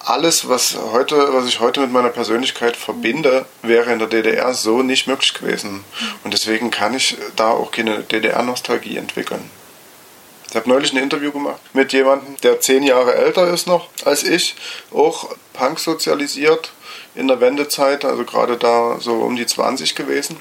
[0.00, 4.82] alles, was heute, was ich heute mit meiner Persönlichkeit verbinde, wäre in der DDR so
[4.82, 5.84] nicht möglich gewesen.
[6.22, 9.50] Und deswegen kann ich da auch keine DDR-Nostalgie entwickeln.
[10.54, 14.22] Ich habe neulich ein Interview gemacht mit jemandem, der zehn Jahre älter ist noch als
[14.22, 14.54] ich,
[14.92, 16.70] auch Punk sozialisiert
[17.16, 20.36] in der Wendezeit, also gerade da so um die 20 gewesen.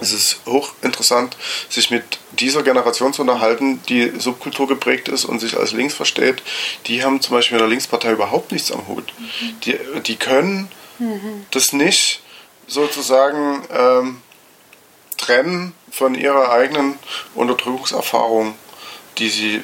[0.00, 1.34] Es ist hochinteressant,
[1.70, 6.42] sich mit dieser Generation zu unterhalten, die Subkultur geprägt ist und sich als links versteht.
[6.86, 9.14] Die haben zum Beispiel mit der Linkspartei überhaupt nichts am Hut.
[9.18, 9.60] Mhm.
[9.64, 11.46] Die, die können mhm.
[11.52, 12.20] das nicht
[12.66, 14.20] sozusagen ähm,
[15.16, 16.98] trennen von ihrer eigenen
[17.34, 18.56] Unterdrückungserfahrung
[19.18, 19.62] die sie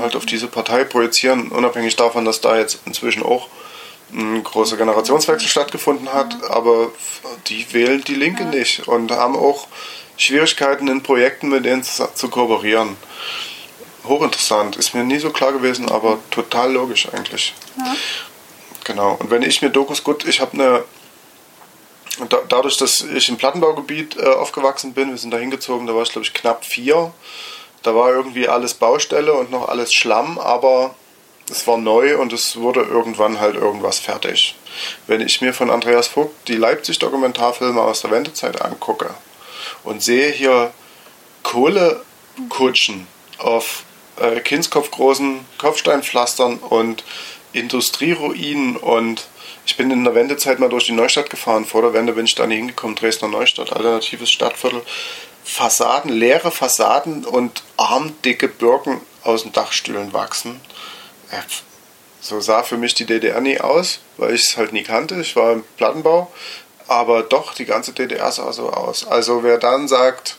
[0.00, 3.48] halt auf diese Partei projizieren, unabhängig davon, dass da jetzt inzwischen auch
[4.12, 6.44] ein großer Generationswechsel stattgefunden hat, mhm.
[6.44, 6.90] aber
[7.46, 9.68] die wählen die Linke nicht und haben auch
[10.16, 12.96] Schwierigkeiten in Projekten mit denen zu kooperieren.
[14.04, 17.54] Hochinteressant, ist mir nie so klar gewesen, aber total logisch eigentlich.
[17.78, 17.94] Ja.
[18.84, 20.84] Genau, und wenn ich mir Dokus, gut, ich habe eine,
[22.48, 26.12] dadurch, dass ich im Plattenbaugebiet äh, aufgewachsen bin, wir sind da hingezogen, da war ich
[26.12, 27.12] glaube ich knapp vier
[27.82, 30.94] da war irgendwie alles Baustelle und noch alles Schlamm, aber
[31.50, 34.54] es war neu und es wurde irgendwann halt irgendwas fertig.
[35.06, 39.14] Wenn ich mir von Andreas Vogt die Leipzig-Dokumentarfilme aus der Wendezeit angucke
[39.82, 40.72] und sehe hier
[41.42, 43.06] Kohlekutschen
[43.38, 43.84] auf
[44.20, 47.04] äh, kindskopfgroßen Kopfsteinpflastern und
[47.52, 49.26] Industrieruinen und
[49.66, 51.64] ich bin in der Wendezeit mal durch die Neustadt gefahren.
[51.64, 52.96] Vor der Wende bin ich da nie hingekommen.
[52.96, 54.82] Dresdner Neustadt, alternatives Stadtviertel.
[55.50, 60.60] Fassaden, leere Fassaden und armdicke Birken aus den Dachstühlen wachsen.
[62.20, 65.16] So sah für mich die DDR nie aus, weil ich es halt nie kannte.
[65.20, 66.30] Ich war im Plattenbau.
[66.86, 69.06] Aber doch, die ganze DDR sah so aus.
[69.06, 70.36] Also wer dann sagt,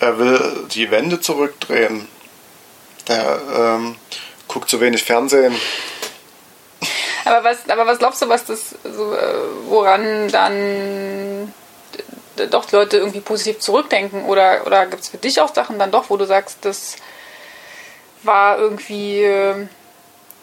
[0.00, 2.08] er will die Wände zurückdrehen,
[3.06, 3.96] der ähm,
[4.48, 5.54] guckt zu wenig Fernsehen.
[7.26, 8.88] Aber was, aber was glaubst du, was das, äh,
[9.66, 11.52] woran dann
[12.48, 14.24] doch Leute irgendwie positiv zurückdenken?
[14.24, 16.96] Oder, oder gibt es für dich auch Sachen dann doch, wo du sagst, das
[18.22, 19.66] war irgendwie, äh,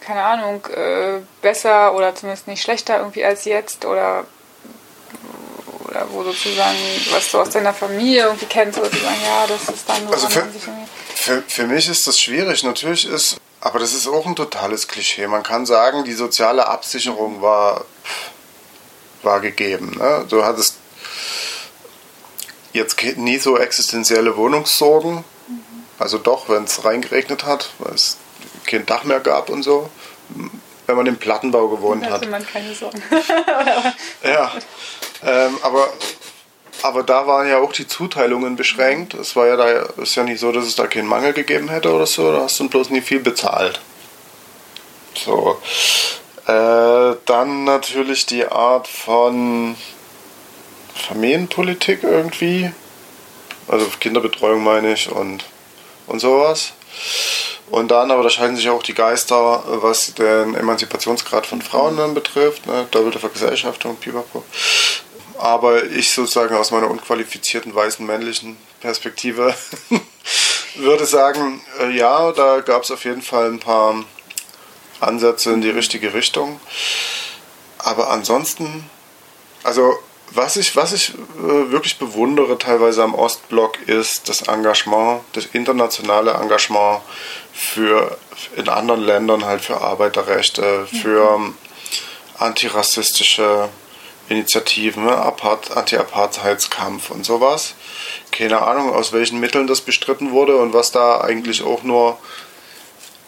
[0.01, 3.85] keine Ahnung, äh, besser oder zumindest nicht schlechter irgendwie als jetzt?
[3.85, 4.25] Oder,
[5.85, 6.77] oder wo sozusagen,
[7.11, 10.13] was du aus deiner Familie irgendwie kennst, oder du sagen, ja, das ist dann so.
[10.13, 10.47] Also für,
[11.15, 12.63] für, für mich ist das schwierig.
[12.63, 15.27] Natürlich ist, aber das ist auch ein totales Klischee.
[15.27, 17.85] Man kann sagen, die soziale Absicherung war,
[19.23, 19.97] war gegeben.
[19.97, 20.25] Ne?
[20.29, 20.75] Du hattest
[22.73, 25.23] jetzt nie so existenzielle Wohnungssorgen.
[25.99, 28.17] Also doch, wenn es reingeregnet hat, weil es
[28.65, 29.89] kein Dach mehr gab und so.
[30.85, 32.13] Wenn man im Plattenbau gewohnt hat.
[32.13, 33.01] hatte man keine Sorgen.
[34.23, 34.51] ja,
[35.25, 35.89] ähm, aber,
[36.81, 39.13] aber da waren ja auch die Zuteilungen beschränkt.
[39.15, 39.69] Es war ja da,
[40.01, 42.31] ist ja nicht so, dass es da keinen Mangel gegeben hätte oder so.
[42.31, 43.81] Da hast du bloß nie viel bezahlt.
[45.15, 45.59] So.
[46.45, 49.75] Äh, dann natürlich die Art von
[50.97, 52.71] Familienpolitik irgendwie.
[53.67, 55.43] Also Kinderbetreuung meine ich und,
[56.07, 56.73] und sowas.
[57.69, 62.13] Und dann aber da scheiden sich auch die Geister, was den Emanzipationsgrad von Frauen dann
[62.13, 64.43] betrifft, ne, doppelte Vergesellschaftung, pipapo.
[65.37, 69.53] Aber ich sozusagen aus meiner unqualifizierten weißen männlichen Perspektive
[70.75, 74.03] würde sagen, äh, ja, da gab es auf jeden Fall ein paar
[74.99, 76.59] Ansätze in die richtige Richtung.
[77.79, 78.89] Aber ansonsten,
[79.63, 79.99] also
[80.31, 86.31] was ich, was ich äh, wirklich bewundere teilweise am Ostblock ist das Engagement, das internationale
[86.31, 87.01] Engagement
[87.53, 88.17] für
[88.55, 91.55] in anderen Ländern halt für Arbeiterrechte, für mhm.
[92.37, 93.69] antirassistische
[94.29, 95.17] Initiativen, ne?
[95.17, 97.75] Anti-Apartheidskampf und sowas.
[98.31, 102.17] Keine Ahnung, aus welchen Mitteln das bestritten wurde und was da eigentlich auch nur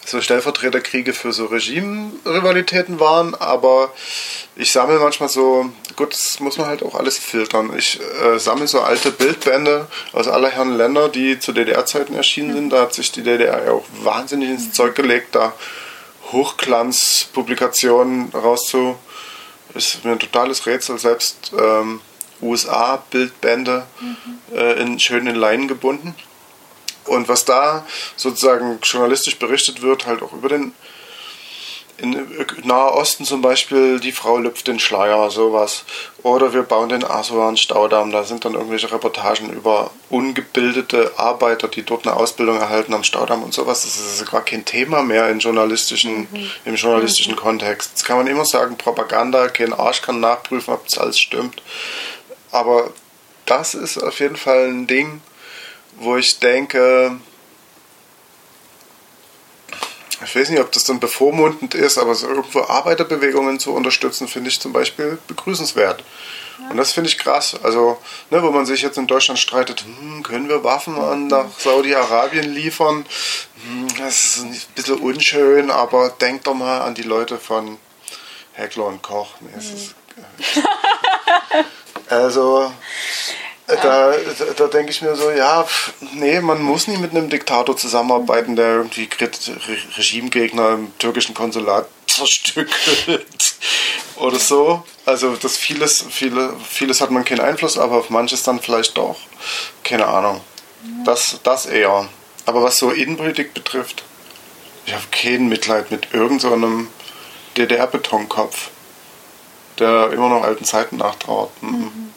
[0.10, 3.94] so Stellvertreterkriege für so Regime-Rivalitäten waren, aber
[4.56, 7.72] ich sammle manchmal so, gut, das muss man halt auch alles filtern.
[7.78, 12.70] Ich äh, sammle so alte Bildbände aus aller Herren Länder, die zu DDR-Zeiten erschienen sind.
[12.72, 15.54] Da hat sich die DDR ja auch wahnsinnig ins Zeug gelegt, da
[16.32, 18.98] Hochglanzpublikationen rauszu.
[19.76, 22.02] Ist mir ein totales Rätsel, selbst ähm,
[22.42, 24.58] USA-Bildbände mhm.
[24.58, 26.16] äh, in schönen Leinen gebunden.
[27.10, 27.86] Und was da
[28.16, 30.74] sozusagen journalistisch berichtet wird, halt auch über den
[32.02, 35.84] in Nahe Osten zum Beispiel, die Frau lüpft den Schleier, sowas.
[36.24, 38.12] Oder wir bauen den Asuan-Staudamm.
[38.12, 43.44] Da sind dann irgendwelche Reportagen über ungebildete Arbeiter, die dort eine Ausbildung erhalten am Staudamm
[43.44, 43.84] und sowas.
[43.84, 46.52] Das ist gar kein Thema mehr im journalistischen, mhm.
[46.66, 47.40] im journalistischen mhm.
[47.40, 47.92] Kontext.
[47.92, 51.62] Jetzt kann man immer sagen, Propaganda, kein Arsch kann nachprüfen, ob das alles stimmt.
[52.52, 52.92] Aber
[53.46, 55.22] das ist auf jeden Fall ein Ding,
[56.00, 57.20] wo ich denke,
[60.26, 64.50] ich weiß nicht, ob das dann bevormundend ist, aber so irgendwo Arbeiterbewegungen zu unterstützen, finde
[64.50, 66.04] ich zum Beispiel begrüßenswert.
[66.60, 66.70] Ja.
[66.72, 67.56] Und das finde ich krass.
[67.64, 67.98] Also,
[68.30, 72.52] ne, wo man sich jetzt in Deutschland streitet, hm, können wir Waffen an nach Saudi-Arabien
[72.54, 73.06] liefern?
[73.64, 77.78] Hm, das ist ein bisschen unschön, aber denkt doch mal an die Leute von
[78.54, 79.36] Heckler und Koch.
[79.40, 79.58] Nee, mhm.
[79.60, 79.96] ist,
[82.10, 82.72] also,
[83.76, 85.66] da, da, da denke ich mir so, ja,
[86.14, 89.10] nee, man muss nicht mit einem Diktator zusammenarbeiten, der irgendwie
[89.98, 93.56] Regimegegner im türkischen Konsulat zerstückelt
[94.18, 94.84] oder so.
[95.06, 99.18] Also das vieles, viele, vieles hat man keinen Einfluss, aber auf manches dann vielleicht doch.
[99.84, 100.42] Keine Ahnung.
[101.06, 102.08] Das, das eher.
[102.46, 104.04] Aber was so Innenpolitik betrifft,
[104.86, 108.70] ich habe kein Mitleid mit irgendeinem so DDR-Betonkopf,
[109.78, 111.52] der immer noch alten Zeiten nachtrauert.
[111.62, 112.09] Mhm.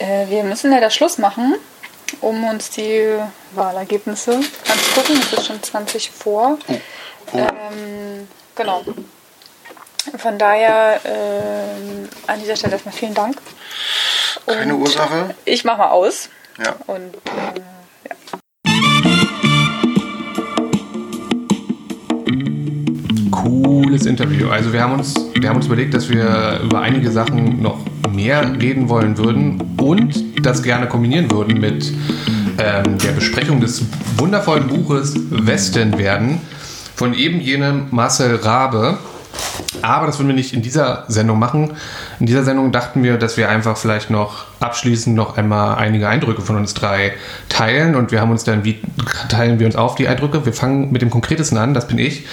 [0.00, 1.56] Äh, wir müssen leider Schluss machen,
[2.20, 3.16] um uns die
[3.52, 5.20] Wahlergebnisse anzugucken.
[5.20, 6.58] Es ist schon 20 vor.
[6.66, 6.80] Oh.
[7.32, 7.38] Oh.
[7.38, 8.26] Ähm,
[8.56, 8.82] genau.
[10.16, 13.36] Von daher äh, an dieser Stelle erstmal vielen Dank.
[14.46, 15.34] Und Keine Ursache.
[15.44, 16.30] Ich mach mal aus.
[16.58, 16.76] Ja.
[16.86, 17.60] Und äh,
[23.50, 24.48] cooles Interview.
[24.48, 27.78] Also wir haben uns, wir haben uns überlegt, dass wir über einige Sachen noch
[28.12, 31.92] mehr reden wollen würden und das gerne kombinieren würden mit
[32.58, 33.84] ähm, der Besprechung des
[34.16, 36.40] wundervollen Buches Westen werden
[36.94, 38.98] von eben jenem Marcel Rabe.
[39.82, 41.72] Aber das würden wir nicht in dieser Sendung machen.
[42.18, 46.42] In dieser Sendung dachten wir, dass wir einfach vielleicht noch abschließend noch einmal einige Eindrücke
[46.42, 47.14] von uns drei
[47.48, 47.94] teilen.
[47.94, 48.80] Und wir haben uns dann, wie
[49.28, 50.44] teilen wir uns auf die Eindrücke?
[50.44, 52.26] Wir fangen mit dem Konkretesten an, das bin ich.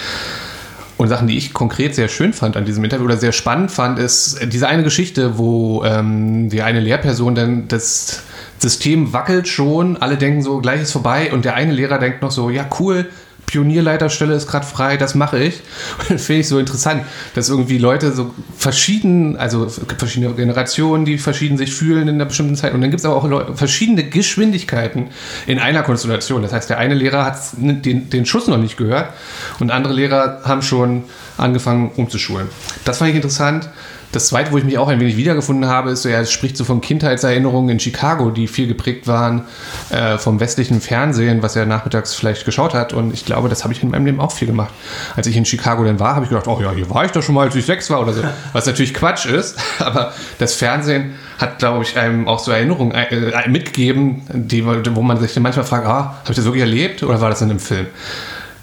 [0.98, 4.00] Und Sachen, die ich konkret sehr schön fand an diesem Interview oder sehr spannend fand,
[4.00, 8.24] ist diese eine Geschichte, wo ähm, die eine Lehrperson dann das
[8.58, 11.32] System wackelt schon, alle denken so, gleich ist vorbei.
[11.32, 13.06] Und der eine Lehrer denkt noch so, ja cool,
[13.48, 15.62] Pionierleiterstelle ist gerade frei, das mache ich.
[15.98, 21.18] Und das finde ich so interessant, dass irgendwie Leute so verschieden, also verschiedene Generationen, die
[21.18, 22.74] verschieden sich fühlen in einer bestimmten Zeit.
[22.74, 25.08] Und dann gibt es aber auch Leute, verschiedene Geschwindigkeiten
[25.46, 26.42] in einer Konstellation.
[26.42, 29.12] Das heißt, der eine Lehrer hat den, den Schuss noch nicht gehört
[29.58, 31.04] und andere Lehrer haben schon
[31.38, 32.48] angefangen umzuschulen.
[32.84, 33.68] Das fand ich interessant.
[34.12, 36.56] Das zweite, wo ich mich auch ein wenig wiedergefunden habe, ist so, ja, es spricht
[36.56, 39.44] so von Kindheitserinnerungen in Chicago, die viel geprägt waren
[39.90, 42.94] äh, vom westlichen Fernsehen, was er nachmittags vielleicht geschaut hat.
[42.94, 44.72] Und ich glaube, das habe ich in meinem Leben auch viel gemacht.
[45.14, 47.22] Als ich in Chicago dann war, habe ich gedacht, oh ja, hier war ich doch
[47.22, 48.22] schon mal, als ich sechs war oder so.
[48.54, 53.48] Was natürlich Quatsch ist, aber das Fernsehen hat, glaube ich, einem auch so Erinnerungen äh,
[53.48, 57.28] mitgegeben, die, wo man sich manchmal fragt, ah, habe ich das wirklich erlebt oder war
[57.28, 57.86] das in einem Film?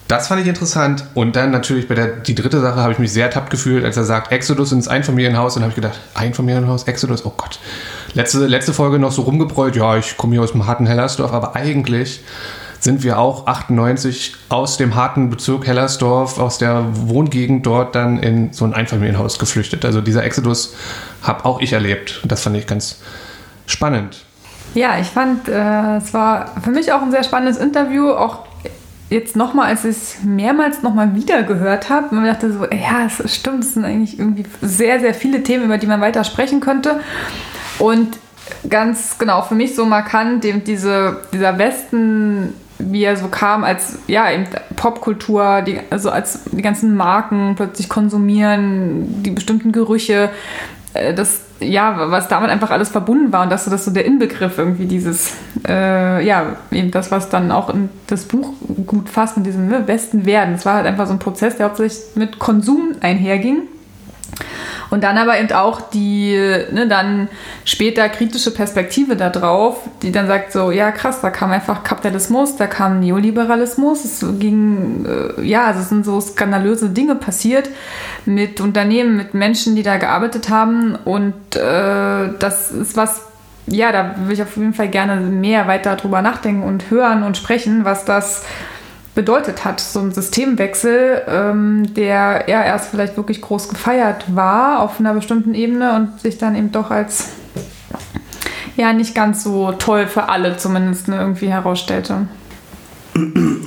[0.08, 1.06] Das fand ich interessant.
[1.16, 3.98] Und dann natürlich bei der die dritte Sache habe ich mich sehr ertappt gefühlt, als
[3.98, 5.56] er sagt, Exodus ins Einfamilienhaus.
[5.56, 7.60] Und habe ich gedacht, Einfamilienhaus, Exodus, oh Gott.
[8.14, 11.56] Letzte, letzte Folge noch so rumgeprollt, ja, ich komme hier aus dem harten Hellersdorf, aber
[11.56, 12.22] eigentlich
[12.80, 18.54] sind wir auch 98 aus dem harten Bezirk Hellersdorf, aus der Wohngegend dort dann in
[18.54, 19.84] so ein Einfamilienhaus geflüchtet.
[19.86, 20.76] Also dieser Exodus
[21.24, 22.20] habe auch ich erlebt.
[22.22, 23.02] Und das fand ich ganz
[23.66, 24.24] spannend.
[24.76, 28.46] Ja, ich fand, äh, es war für mich auch ein sehr spannendes Interview, auch
[29.10, 33.36] jetzt nochmal, als ich es mehrmals nochmal wieder gehört habe, man dachte so, ja, es
[33.36, 37.00] stimmt, es sind eigentlich irgendwie sehr, sehr viele Themen, über die man weiter sprechen könnte.
[37.78, 38.18] Und
[38.70, 44.00] ganz genau, für mich so markant, eben diese, dieser Westen, wie er so kam, als
[44.08, 44.46] ja, eben
[44.76, 50.30] Popkultur, die, also als die ganzen Marken plötzlich konsumieren, die bestimmten Gerüche,
[51.16, 54.86] das, ja, was damit einfach alles verbunden war und dass das so der Inbegriff irgendwie
[54.86, 55.34] dieses,
[55.68, 58.54] äh, ja, eben das, was dann auch in das Buch
[58.86, 60.56] gut fasst mit diesem ne, Westen werden.
[60.56, 63.64] Es war halt einfach so ein Prozess, der hauptsächlich mit Konsum einherging.
[64.90, 66.36] Und dann aber eben auch die,
[66.72, 67.28] ne, dann
[67.64, 72.68] später kritische Perspektive darauf, die dann sagt so, ja krass, da kam einfach Kapitalismus, da
[72.68, 77.70] kam Neoliberalismus, es ging, äh, ja, also es sind so skandalöse Dinge passiert
[78.26, 80.96] mit Unternehmen, mit Menschen, die da gearbeitet haben.
[81.06, 83.22] Und äh, das ist was,
[83.68, 87.38] ja, da will ich auf jeden Fall gerne mehr weiter drüber nachdenken und hören und
[87.38, 88.44] sprechen, was das
[89.16, 95.00] bedeutet hat, so ein Systemwechsel, ähm, der ja erst vielleicht wirklich groß gefeiert war auf
[95.00, 97.30] einer bestimmten Ebene und sich dann eben doch als
[98.76, 102.28] ja nicht ganz so toll für alle zumindest ne, irgendwie herausstellte.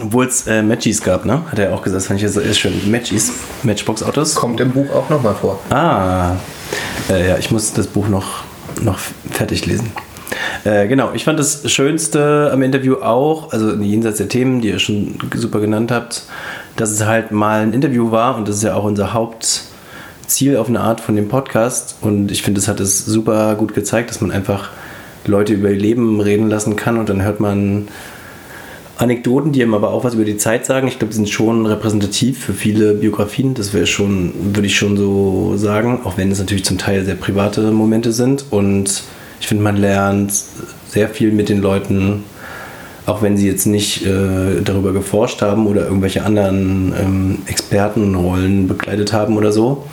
[0.02, 1.42] Obwohl es äh, Matchies gab, ne?
[1.50, 2.90] Hat er auch gesagt, das fand ich ja so ist schön.
[2.90, 3.32] Matchies,
[3.62, 4.34] Matchbox-Autos.
[4.34, 5.58] Kommt im Buch auch nochmal vor.
[5.70, 6.36] Ah,
[7.08, 8.44] äh, ja, ich muss das Buch noch,
[8.82, 8.98] noch
[9.30, 9.90] fertig lesen.
[10.64, 14.78] Äh, genau, ich fand das Schönste am Interview auch, also jenseits der Themen, die ihr
[14.78, 16.24] schon super genannt habt,
[16.76, 20.68] dass es halt mal ein Interview war und das ist ja auch unser Hauptziel auf
[20.68, 21.96] eine Art von dem Podcast.
[22.00, 24.70] Und ich finde, es hat es super gut gezeigt, dass man einfach
[25.26, 27.88] Leute über ihr Leben reden lassen kann und dann hört man
[28.98, 30.88] Anekdoten, die ihm aber auch was über die Zeit sagen.
[30.88, 33.54] Ich glaube, die sind schon repräsentativ für viele Biografien.
[33.54, 37.14] Das wäre schon, würde ich schon so sagen, auch wenn es natürlich zum Teil sehr
[37.14, 38.46] private Momente sind.
[38.50, 39.04] Und
[39.40, 40.32] ich finde, man lernt
[40.88, 42.24] sehr viel mit den Leuten,
[43.06, 49.12] auch wenn sie jetzt nicht äh, darüber geforscht haben oder irgendwelche anderen ähm, Expertenrollen bekleidet
[49.12, 49.84] haben oder so.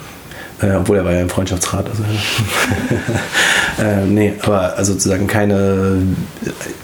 [0.61, 1.89] Äh, obwohl er war ja im Freundschaftsrat.
[1.89, 2.03] Also,
[3.83, 5.97] äh, nee, aber also sozusagen keine,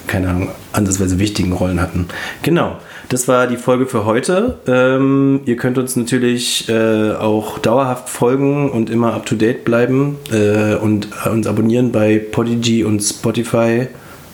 [0.07, 2.07] keine Ahnung, ansatzweise wichtigen Rollen hatten.
[2.43, 2.77] Genau.
[3.11, 4.59] Das war die Folge für heute.
[4.67, 10.17] Ähm, ihr könnt uns natürlich äh, auch dauerhaft folgen und immer up to date bleiben
[10.31, 13.87] äh, und uns abonnieren bei Podigy und Spotify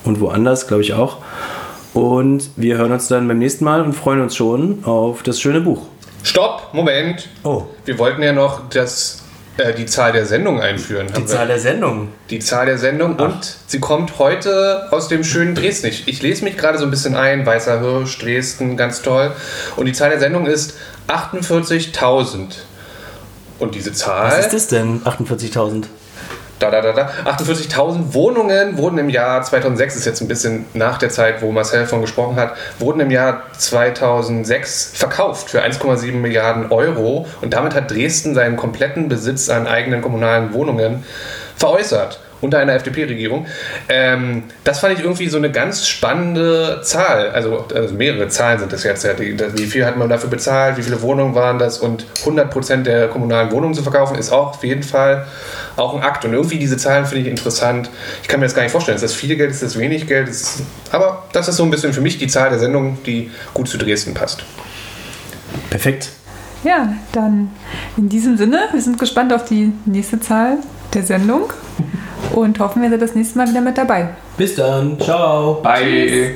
[0.04, 1.18] und woanders, glaube ich auch.
[1.96, 5.62] Und wir hören uns dann beim nächsten Mal und freuen uns schon auf das schöne
[5.62, 5.82] Buch.
[6.22, 7.30] Stopp, Moment.
[7.44, 7.64] Oh.
[7.86, 9.24] Wir wollten ja noch das,
[9.58, 11.08] äh, die Zahl der Sendung einführen.
[11.14, 12.10] Haben wir- der Sendung.
[12.30, 15.88] die Zahl der Sendung und sie kommt heute aus dem schönen Dresden.
[15.88, 19.32] Ich, ich lese mich gerade so ein bisschen ein, Weißer Hirsch, Dresden, ganz toll.
[19.76, 20.74] Und die Zahl der Sendung ist
[21.08, 22.56] 48.000.
[23.60, 25.02] Und diese Zahl, Was ist das denn?
[25.04, 25.86] 48.000.
[26.60, 30.98] da, da, da, da, 48.000 Wohnungen wurden im Jahr 2006, ist jetzt ein bisschen nach
[30.98, 36.72] der Zeit, wo Marcel von gesprochen hat, wurden im Jahr 2006 verkauft für 1,7 Milliarden
[36.72, 37.28] Euro.
[37.42, 41.04] Und damit hat Dresden seinen kompletten Besitz an eigenen kommunalen Wohnungen
[41.56, 42.20] veräußert.
[42.42, 43.48] Unter einer FDP-Regierung.
[43.90, 47.32] Ähm, das fand ich irgendwie so eine ganz spannende Zahl.
[47.32, 49.04] Also, also mehrere Zahlen sind das jetzt.
[49.04, 49.14] Ja.
[49.14, 50.78] Die, wie viel hat man dafür bezahlt?
[50.78, 51.80] Wie viele Wohnungen waren das?
[51.80, 55.26] Und 100% der kommunalen Wohnungen zu verkaufen, ist auch auf jeden Fall
[55.76, 56.26] auch ein Akt.
[56.26, 57.90] Und irgendwie diese Zahlen finde ich interessant.
[58.22, 58.96] Ich kann mir das gar nicht vorstellen.
[58.96, 59.52] Ist das viel Geld?
[59.52, 60.30] Ist das wenig Geld?
[60.30, 60.62] Ist,
[60.92, 63.78] aber das ist so ein bisschen für mich die Zahl der Sendung, die gut zu
[63.78, 64.44] Dresden passt.
[65.70, 66.10] Perfekt.
[66.64, 67.52] Ja, dann
[67.98, 70.58] in diesem Sinne, wir sind gespannt auf die nächste Zahl
[70.94, 71.54] der Sendung
[72.38, 74.10] und hoffen, ihr seid das nächste Mal wieder mit dabei.
[74.38, 75.00] Bis dann.
[75.00, 75.56] Ciao.
[75.62, 76.36] Bye.